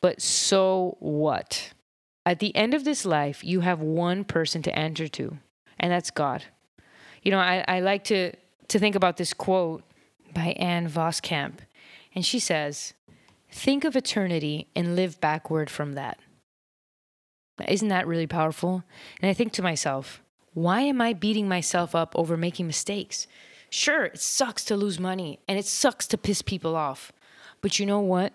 but 0.00 0.22
so 0.22 0.96
what? 0.98 1.72
At 2.24 2.38
the 2.38 2.54
end 2.56 2.74
of 2.74 2.84
this 2.84 3.04
life, 3.04 3.44
you 3.44 3.60
have 3.60 3.80
one 3.80 4.24
person 4.24 4.62
to 4.62 4.78
answer 4.78 5.08
to, 5.08 5.38
and 5.78 5.92
that's 5.92 6.10
God. 6.10 6.44
You 7.22 7.30
know, 7.30 7.38
I, 7.38 7.64
I 7.68 7.80
like 7.80 8.04
to, 8.04 8.32
to 8.68 8.78
think 8.78 8.94
about 8.94 9.16
this 9.16 9.32
quote 9.32 9.82
by 10.32 10.54
Ann 10.58 10.88
Voskamp, 10.88 11.58
and 12.14 12.24
she 12.24 12.38
says, 12.38 12.94
Think 13.52 13.84
of 13.84 13.96
eternity 13.96 14.68
and 14.76 14.94
live 14.94 15.20
backward 15.20 15.70
from 15.70 15.94
that. 15.94 16.18
Isn't 17.66 17.88
that 17.88 18.06
really 18.06 18.28
powerful? 18.28 18.84
And 19.20 19.28
I 19.28 19.34
think 19.34 19.52
to 19.54 19.62
myself, 19.62 20.22
why 20.54 20.82
am 20.82 21.00
I 21.00 21.12
beating 21.12 21.48
myself 21.48 21.94
up 21.94 22.12
over 22.16 22.36
making 22.36 22.66
mistakes? 22.66 23.26
Sure, 23.70 24.06
it 24.06 24.20
sucks 24.20 24.64
to 24.64 24.76
lose 24.76 24.98
money 24.98 25.38
and 25.46 25.58
it 25.58 25.66
sucks 25.66 26.06
to 26.08 26.18
piss 26.18 26.42
people 26.42 26.74
off. 26.74 27.12
But 27.60 27.78
you 27.78 27.86
know 27.86 28.00
what? 28.00 28.32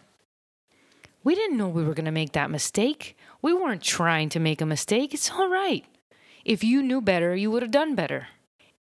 We 1.23 1.35
didn't 1.35 1.57
know 1.57 1.67
we 1.67 1.83
were 1.83 1.93
going 1.93 2.05
to 2.05 2.11
make 2.11 2.33
that 2.33 2.51
mistake. 2.51 3.17
We 3.41 3.53
weren't 3.53 3.81
trying 3.81 4.29
to 4.29 4.39
make 4.39 4.61
a 4.61 4.65
mistake. 4.65 5.13
It's 5.13 5.31
all 5.31 5.49
right. 5.49 5.83
If 6.45 6.63
you 6.63 6.83
knew 6.83 7.01
better, 7.01 7.35
you 7.35 7.51
would 7.51 7.63
have 7.63 7.71
done 7.71 7.95
better. 7.95 8.27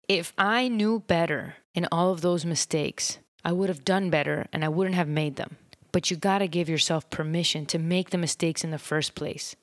If 0.07 0.33
I 0.37 0.67
knew 0.67 1.01
better 1.01 1.55
in 1.73 1.87
all 1.91 2.11
of 2.11 2.21
those 2.21 2.43
mistakes, 2.43 3.19
I 3.45 3.53
would 3.53 3.69
have 3.69 3.85
done 3.85 4.09
better 4.09 4.47
and 4.51 4.65
I 4.65 4.69
wouldn't 4.69 4.95
have 4.95 5.07
made 5.07 5.35
them. 5.35 5.57
But 5.91 6.09
you 6.09 6.17
got 6.17 6.39
to 6.39 6.47
give 6.47 6.67
yourself 6.67 7.09
permission 7.09 7.65
to 7.67 7.79
make 7.79 8.09
the 8.09 8.17
mistakes 8.17 8.63
in 8.63 8.71
the 8.71 8.79
first 8.79 9.13
place. 9.15 9.55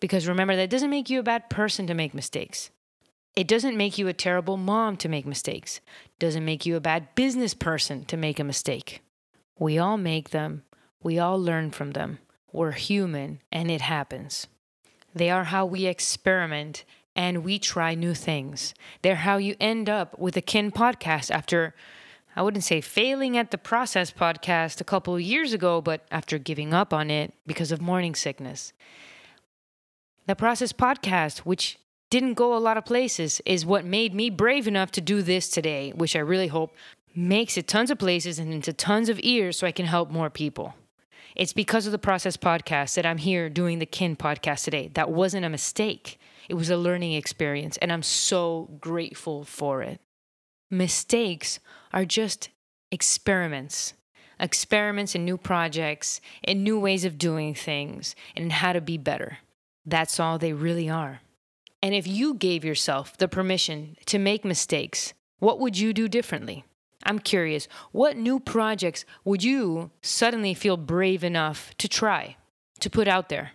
Because 0.00 0.28
remember, 0.28 0.56
that 0.56 0.70
doesn't 0.70 0.90
make 0.90 1.08
you 1.08 1.20
a 1.20 1.24
bad 1.24 1.48
person 1.48 1.86
to 1.86 1.94
make 1.94 2.14
mistakes. 2.14 2.70
It 3.36 3.46
doesn't 3.46 3.76
make 3.76 3.98
you 3.98 4.08
a 4.08 4.12
terrible 4.12 4.56
mom 4.56 4.96
to 4.98 5.08
make 5.08 5.26
mistakes. 5.26 5.80
Doesn't 6.18 6.44
make 6.44 6.66
you 6.66 6.76
a 6.76 6.80
bad 6.80 7.14
business 7.14 7.54
person 7.54 8.04
to 8.06 8.16
make 8.16 8.40
a 8.40 8.44
mistake. 8.44 9.02
We 9.58 9.78
all 9.78 9.96
make 9.96 10.30
them. 10.30 10.64
We 11.02 11.18
all 11.18 11.40
learn 11.40 11.70
from 11.70 11.92
them. 11.92 12.18
We're 12.52 12.72
human 12.72 13.40
and 13.52 13.70
it 13.70 13.82
happens. 13.82 14.46
They 15.14 15.30
are 15.30 15.44
how 15.44 15.66
we 15.66 15.86
experiment 15.86 16.84
and 17.14 17.44
we 17.44 17.58
try 17.58 17.94
new 17.94 18.14
things. 18.14 18.74
They're 19.02 19.16
how 19.16 19.38
you 19.38 19.56
end 19.60 19.88
up 19.88 20.18
with 20.18 20.36
a 20.36 20.40
kin 20.40 20.70
podcast 20.70 21.30
after 21.30 21.74
I 22.36 22.42
wouldn't 22.42 22.62
say 22.62 22.80
failing 22.80 23.36
at 23.36 23.50
the 23.50 23.58
process 23.58 24.12
podcast 24.12 24.80
a 24.80 24.84
couple 24.84 25.16
of 25.16 25.20
years 25.20 25.52
ago, 25.52 25.80
but 25.80 26.06
after 26.12 26.38
giving 26.38 26.72
up 26.72 26.94
on 26.94 27.10
it 27.10 27.34
because 27.46 27.72
of 27.72 27.80
morning 27.80 28.14
sickness. 28.14 28.72
The 30.26 30.36
process 30.36 30.72
podcast, 30.72 31.38
which 31.38 31.78
didn't 32.10 32.34
go 32.34 32.56
a 32.56 32.58
lot 32.58 32.76
of 32.76 32.84
places, 32.84 33.40
is 33.44 33.66
what 33.66 33.84
made 33.84 34.14
me 34.14 34.30
brave 34.30 34.66
enough 34.66 34.90
to 34.92 35.00
do 35.00 35.22
this 35.22 35.48
today, 35.48 35.92
which 35.94 36.16
I 36.16 36.20
really 36.20 36.48
hope 36.48 36.74
makes 37.14 37.56
it 37.56 37.66
tons 37.68 37.90
of 37.90 37.98
places 37.98 38.38
and 38.38 38.52
into 38.52 38.72
tons 38.72 39.08
of 39.08 39.20
ears 39.22 39.58
so 39.58 39.66
I 39.66 39.72
can 39.72 39.86
help 39.86 40.10
more 40.10 40.30
people. 40.30 40.74
It's 41.36 41.52
because 41.52 41.86
of 41.86 41.92
the 41.92 41.98
process 41.98 42.36
podcast 42.36 42.94
that 42.94 43.06
I'm 43.06 43.18
here 43.18 43.48
doing 43.48 43.78
the 43.78 43.86
kin 43.86 44.16
podcast 44.16 44.64
today. 44.64 44.90
That 44.94 45.10
wasn't 45.10 45.44
a 45.44 45.50
mistake. 45.50 46.18
It 46.48 46.54
was 46.54 46.70
a 46.70 46.76
learning 46.76 47.12
experience, 47.12 47.76
and 47.76 47.92
I'm 47.92 48.02
so 48.02 48.70
grateful 48.80 49.44
for 49.44 49.82
it. 49.82 50.00
Mistakes 50.70 51.60
are 51.92 52.04
just 52.04 52.48
experiments 52.90 53.94
experiments 54.40 55.14
in 55.14 55.24
new 55.24 55.36
projects, 55.36 56.20
in 56.42 56.62
new 56.62 56.78
ways 56.78 57.04
of 57.04 57.18
doing 57.18 57.54
things, 57.54 58.14
and 58.36 58.52
how 58.52 58.72
to 58.72 58.80
be 58.80 58.96
better. 58.96 59.38
That's 59.84 60.20
all 60.20 60.38
they 60.38 60.52
really 60.52 60.88
are. 60.88 61.20
And 61.82 61.94
if 61.94 62.06
you 62.06 62.34
gave 62.34 62.64
yourself 62.64 63.16
the 63.16 63.28
permission 63.28 63.96
to 64.06 64.18
make 64.18 64.44
mistakes, 64.44 65.14
what 65.38 65.60
would 65.60 65.78
you 65.78 65.92
do 65.92 66.08
differently? 66.08 66.64
I'm 67.04 67.20
curious, 67.20 67.68
what 67.92 68.16
new 68.16 68.40
projects 68.40 69.04
would 69.24 69.42
you 69.42 69.90
suddenly 70.02 70.54
feel 70.54 70.76
brave 70.76 71.22
enough 71.22 71.72
to 71.78 71.88
try, 71.88 72.36
to 72.80 72.90
put 72.90 73.06
out 73.06 73.28
there? 73.28 73.52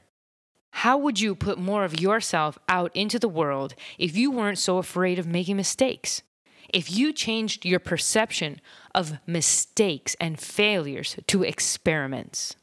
How 0.78 0.98
would 0.98 1.20
you 1.20 1.36
put 1.36 1.60
more 1.60 1.84
of 1.84 2.00
yourself 2.00 2.58
out 2.68 2.92
into 2.96 3.20
the 3.20 3.28
world 3.28 3.76
if 4.00 4.16
you 4.16 4.32
weren't 4.32 4.58
so 4.58 4.78
afraid 4.78 5.20
of 5.20 5.28
making 5.28 5.58
mistakes? 5.58 6.24
If 6.74 6.92
you 6.92 7.14
changed 7.14 7.66
your 7.66 7.80
perception 7.80 8.60
of 8.96 9.20
mistakes 9.28 10.16
and 10.20 10.40
failures 10.40 11.18
to 11.28 11.44
experiments. 11.44 12.56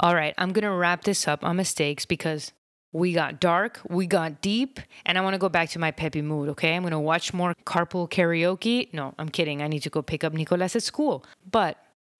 All 0.00 0.14
right, 0.14 0.34
I'm 0.38 0.52
going 0.52 0.64
to 0.64 0.70
wrap 0.70 1.04
this 1.04 1.28
up 1.28 1.44
on 1.44 1.56
mistakes 1.56 2.06
because 2.06 2.52
we 2.92 3.12
got 3.12 3.40
dark, 3.40 3.80
we 3.88 4.06
got 4.06 4.42
deep, 4.42 4.78
and 5.06 5.16
I 5.16 5.22
want 5.22 5.34
to 5.34 5.38
go 5.38 5.48
back 5.48 5.70
to 5.70 5.78
my 5.78 5.90
peppy 5.90 6.20
mood, 6.22 6.50
okay? 6.50 6.76
I'm 6.76 6.82
going 6.82 6.92
to 6.92 6.98
watch 6.98 7.32
more 7.32 7.54
carpool 7.64 8.08
karaoke. 8.10 8.92
No, 8.92 9.14
I'm 9.18 9.30
kidding. 9.30 9.62
I 9.62 9.68
need 9.68 9.80
to 9.80 9.90
go 9.90 10.02
pick 10.02 10.24
up 10.24 10.32
Nicolas 10.34 10.76
at 10.76 10.82
school. 10.82 11.24
But 11.50 11.78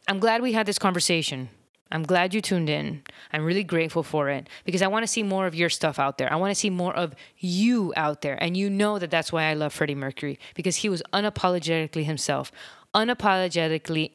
I'm 0.08 0.18
glad 0.18 0.40
we 0.40 0.52
had 0.52 0.66
this 0.66 0.78
conversation. 0.78 1.50
I'm 1.92 2.04
glad 2.04 2.32
you 2.32 2.40
tuned 2.40 2.70
in. 2.70 3.02
I'm 3.35 3.44
really 3.44 3.64
grateful 3.64 4.02
for 4.02 4.30
it 4.30 4.48
because 4.64 4.80
I 4.80 4.87
want 4.87 5.02
to 5.02 5.06
see 5.06 5.22
more 5.22 5.46
of 5.46 5.54
your 5.54 5.68
stuff 5.68 5.98
out 5.98 6.16
there. 6.16 6.32
I 6.32 6.37
want 6.37 6.50
to 6.50 6.54
see 6.54 6.70
more 6.70 6.94
of 6.94 7.14
you 7.37 7.92
out 7.96 8.22
there. 8.22 8.42
And 8.42 8.56
you 8.56 8.70
know 8.70 8.98
that 8.98 9.11
that's 9.11 9.30
why 9.30 9.44
I 9.44 9.52
love 9.52 9.74
Freddie 9.74 9.94
Mercury 9.94 10.38
because 10.54 10.76
he 10.76 10.88
was 10.88 11.02
unapologetically 11.12 12.04
himself, 12.04 12.50
unapologetically 12.94 14.12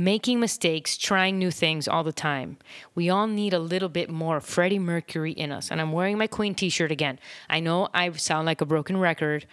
making 0.00 0.40
mistakes, 0.40 0.96
trying 0.96 1.38
new 1.38 1.50
things 1.50 1.86
all 1.86 2.02
the 2.02 2.10
time. 2.10 2.56
We 2.94 3.10
all 3.10 3.26
need 3.26 3.52
a 3.52 3.58
little 3.58 3.90
bit 3.90 4.08
more 4.08 4.40
Freddie 4.40 4.78
Mercury 4.78 5.32
in 5.32 5.52
us. 5.52 5.70
And 5.70 5.78
I'm 5.78 5.92
wearing 5.92 6.16
my 6.16 6.26
Queen 6.26 6.54
t 6.54 6.70
shirt 6.70 6.90
again. 6.90 7.18
I 7.50 7.60
know 7.60 7.88
I 7.92 8.10
sound 8.12 8.46
like 8.46 8.62
a 8.62 8.66
broken 8.66 8.96
record, 8.96 9.44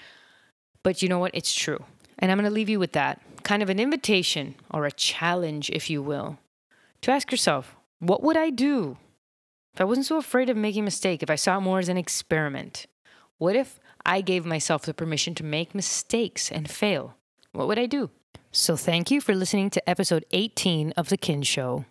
but 0.83 1.01
you 1.01 1.09
know 1.09 1.19
what? 1.19 1.35
It's 1.35 1.53
true. 1.53 1.83
And 2.17 2.31
I'm 2.31 2.37
going 2.37 2.49
to 2.49 2.55
leave 2.55 2.69
you 2.69 2.79
with 2.79 2.93
that 2.93 3.21
kind 3.43 3.61
of 3.61 3.69
an 3.69 3.77
invitation 3.77 4.55
or 4.71 4.85
a 4.85 4.91
challenge, 4.91 5.69
if 5.69 5.89
you 5.89 6.01
will 6.01 6.37
to 7.01 7.11
ask 7.11 7.29
yourself, 7.29 7.75
what 7.99 8.23
would 8.23 8.37
I 8.37 8.49
do 8.49 8.97
if 9.73 9.81
I 9.81 9.83
wasn't 9.83 10.05
so 10.05 10.17
afraid 10.17 10.49
of 10.49 10.55
making 10.55 10.83
a 10.83 10.85
mistake, 10.85 11.21
if 11.21 11.29
I 11.29 11.35
saw 11.35 11.57
it 11.57 11.61
more 11.61 11.79
as 11.79 11.89
an 11.89 11.97
experiment? 11.97 12.85
What 13.37 13.57
if 13.57 13.81
I 14.05 14.21
gave 14.21 14.45
myself 14.45 14.83
the 14.83 14.93
permission 14.93 15.35
to 15.35 15.43
make 15.43 15.75
mistakes 15.75 16.49
and 16.49 16.69
fail? 16.69 17.15
What 17.51 17.67
would 17.67 17.77
I 17.77 17.85
do? 17.85 18.11
So, 18.59 18.75
thank 18.75 19.11
you 19.11 19.21
for 19.21 19.35
listening 19.35 19.69
to 19.69 19.87
episode 19.87 20.25
18 20.31 20.91
of 20.97 21.09
The 21.09 21.15
Kin 21.15 21.43
Show. 21.43 21.85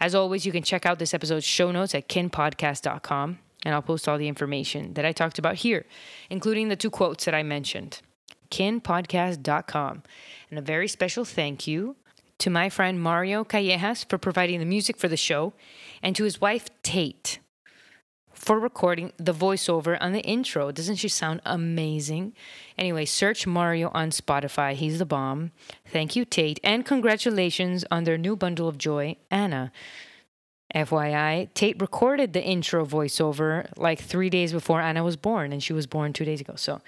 As 0.00 0.14
always, 0.14 0.46
you 0.46 0.50
can 0.50 0.62
check 0.62 0.86
out 0.86 0.98
this 0.98 1.12
episode's 1.12 1.44
show 1.44 1.70
notes 1.70 1.94
at 1.94 2.08
kinpodcast.com, 2.08 3.38
and 3.66 3.74
I'll 3.74 3.82
post 3.82 4.08
all 4.08 4.16
the 4.16 4.26
information 4.26 4.94
that 4.94 5.04
I 5.04 5.12
talked 5.12 5.38
about 5.38 5.56
here, 5.56 5.84
including 6.30 6.70
the 6.70 6.74
two 6.74 6.88
quotes 6.88 7.26
that 7.26 7.34
I 7.34 7.42
mentioned. 7.42 8.00
kinpodcast.com. 8.50 10.04
And 10.48 10.58
a 10.58 10.62
very 10.62 10.88
special 10.88 11.26
thank 11.26 11.66
you 11.66 11.96
to 12.38 12.48
my 12.48 12.70
friend 12.70 12.98
Mario 12.98 13.44
Callejas 13.44 14.08
for 14.08 14.16
providing 14.16 14.58
the 14.58 14.64
music 14.64 14.96
for 14.96 15.08
the 15.08 15.18
show, 15.18 15.52
and 16.02 16.16
to 16.16 16.24
his 16.24 16.40
wife 16.40 16.70
Tate 16.82 17.40
for 18.36 18.60
recording 18.60 19.12
the 19.16 19.32
voiceover 19.34 19.96
on 20.00 20.12
the 20.12 20.20
intro. 20.20 20.70
Doesn't 20.70 20.96
she 20.96 21.08
sound 21.08 21.40
amazing? 21.44 22.34
Anyway, 22.78 23.04
search 23.04 23.46
Mario 23.46 23.90
on 23.94 24.10
Spotify. 24.10 24.74
He's 24.74 24.98
the 24.98 25.06
bomb. 25.06 25.52
Thank 25.86 26.14
you, 26.14 26.24
Tate, 26.24 26.60
and 26.62 26.84
congratulations 26.84 27.84
on 27.90 28.04
their 28.04 28.18
new 28.18 28.36
bundle 28.36 28.68
of 28.68 28.78
joy, 28.78 29.16
Anna. 29.30 29.72
FYI, 30.74 31.52
Tate 31.54 31.80
recorded 31.80 32.32
the 32.32 32.42
intro 32.42 32.84
voiceover 32.84 33.68
like 33.76 34.00
three 34.00 34.28
days 34.28 34.52
before 34.52 34.80
Anna 34.80 35.02
was 35.02 35.16
born, 35.16 35.52
and 35.52 35.62
she 35.62 35.72
was 35.72 35.86
born 35.86 36.12
two 36.12 36.24
days 36.24 36.40
ago. 36.40 36.54
So, 36.56 36.80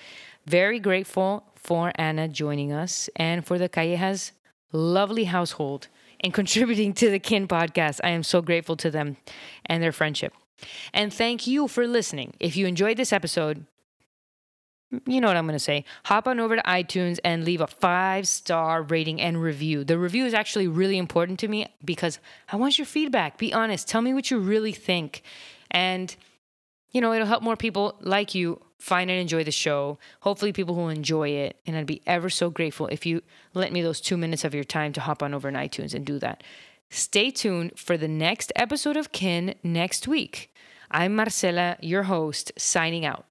very 0.47 0.79
grateful 0.79 1.45
for 1.55 1.93
Anna 1.95 2.29
joining 2.29 2.73
us 2.73 3.09
and 3.17 3.47
for 3.47 3.57
the 3.59 3.69
Callejas 3.69 4.33
lovely 4.73 5.25
household 5.25 5.89
and 6.21 6.35
contributing 6.41 6.93
to 6.95 7.11
the 7.11 7.19
Kin 7.19 7.49
podcast. 7.49 8.01
I 8.05 8.11
am 8.11 8.23
so 8.23 8.43
grateful 8.43 8.77
to 8.77 8.91
them 8.91 9.17
and 9.67 9.83
their 9.83 9.93
friendship. 9.93 10.35
And 10.93 11.13
thank 11.13 11.47
you 11.47 11.69
for 11.69 11.87
listening. 11.87 12.35
If 12.41 12.57
you 12.57 12.67
enjoyed 12.67 12.97
this 12.97 13.13
episode, 13.13 13.67
you 15.07 15.21
know 15.21 15.29
what 15.29 15.37
I'm 15.37 15.47
going 15.47 15.55
to 15.55 15.59
say. 15.59 15.85
Hop 16.05 16.27
on 16.27 16.41
over 16.41 16.57
to 16.57 16.63
iTunes 16.63 17.19
and 17.23 17.45
leave 17.45 17.61
a 17.61 17.67
five 17.67 18.27
star 18.27 18.83
rating 18.83 19.21
and 19.21 19.41
review. 19.41 19.85
The 19.85 19.99
review 19.99 20.25
is 20.25 20.33
actually 20.33 20.67
really 20.67 20.97
important 20.97 21.39
to 21.41 21.49
me 21.49 21.67
because 21.85 22.19
I 22.51 22.57
want 22.57 22.79
your 22.79 22.87
feedback. 22.87 23.37
Be 23.37 23.53
honest. 23.53 23.87
Tell 23.87 24.01
me 24.01 24.15
what 24.15 24.31
you 24.31 24.39
really 24.39 24.73
think. 24.73 25.23
And, 25.71 26.15
you 26.91 27.01
know, 27.03 27.13
it'll 27.13 27.27
help 27.27 27.43
more 27.43 27.57
people 27.57 27.97
like 28.01 28.35
you 28.35 28.63
find 28.79 29.11
and 29.11 29.21
enjoy 29.21 29.45
the 29.45 29.51
show. 29.51 29.99
Hopefully, 30.21 30.53
people 30.53 30.75
will 30.75 30.89
enjoy 30.89 31.29
it. 31.31 31.57
And 31.67 31.77
I'd 31.77 31.87
be 31.87 32.01
ever 32.07 32.31
so 32.31 32.49
grateful 32.49 32.87
if 32.87 33.05
you 33.05 33.23
let 33.53 33.73
me 33.73 33.83
those 33.83 34.01
two 34.01 34.17
minutes 34.17 34.45
of 34.45 34.55
your 34.55 34.65
time 34.65 34.95
to 34.95 35.03
hop 35.03 35.23
on 35.23 35.35
over 35.35 35.49
in 35.49 35.55
iTunes 35.55 35.93
and 35.93 36.07
do 36.07 36.19
that. 36.21 36.43
Stay 36.91 37.31
tuned 37.31 37.79
for 37.79 37.99
the 37.99 38.09
next 38.09 38.51
episode 38.57 38.97
of 38.97 39.13
Kin 39.13 39.55
next 39.63 40.09
week. 40.09 40.53
I'm 40.91 41.15
Marcella, 41.15 41.77
your 41.81 42.05
host, 42.05 42.51
signing 42.57 43.05
out. 43.05 43.27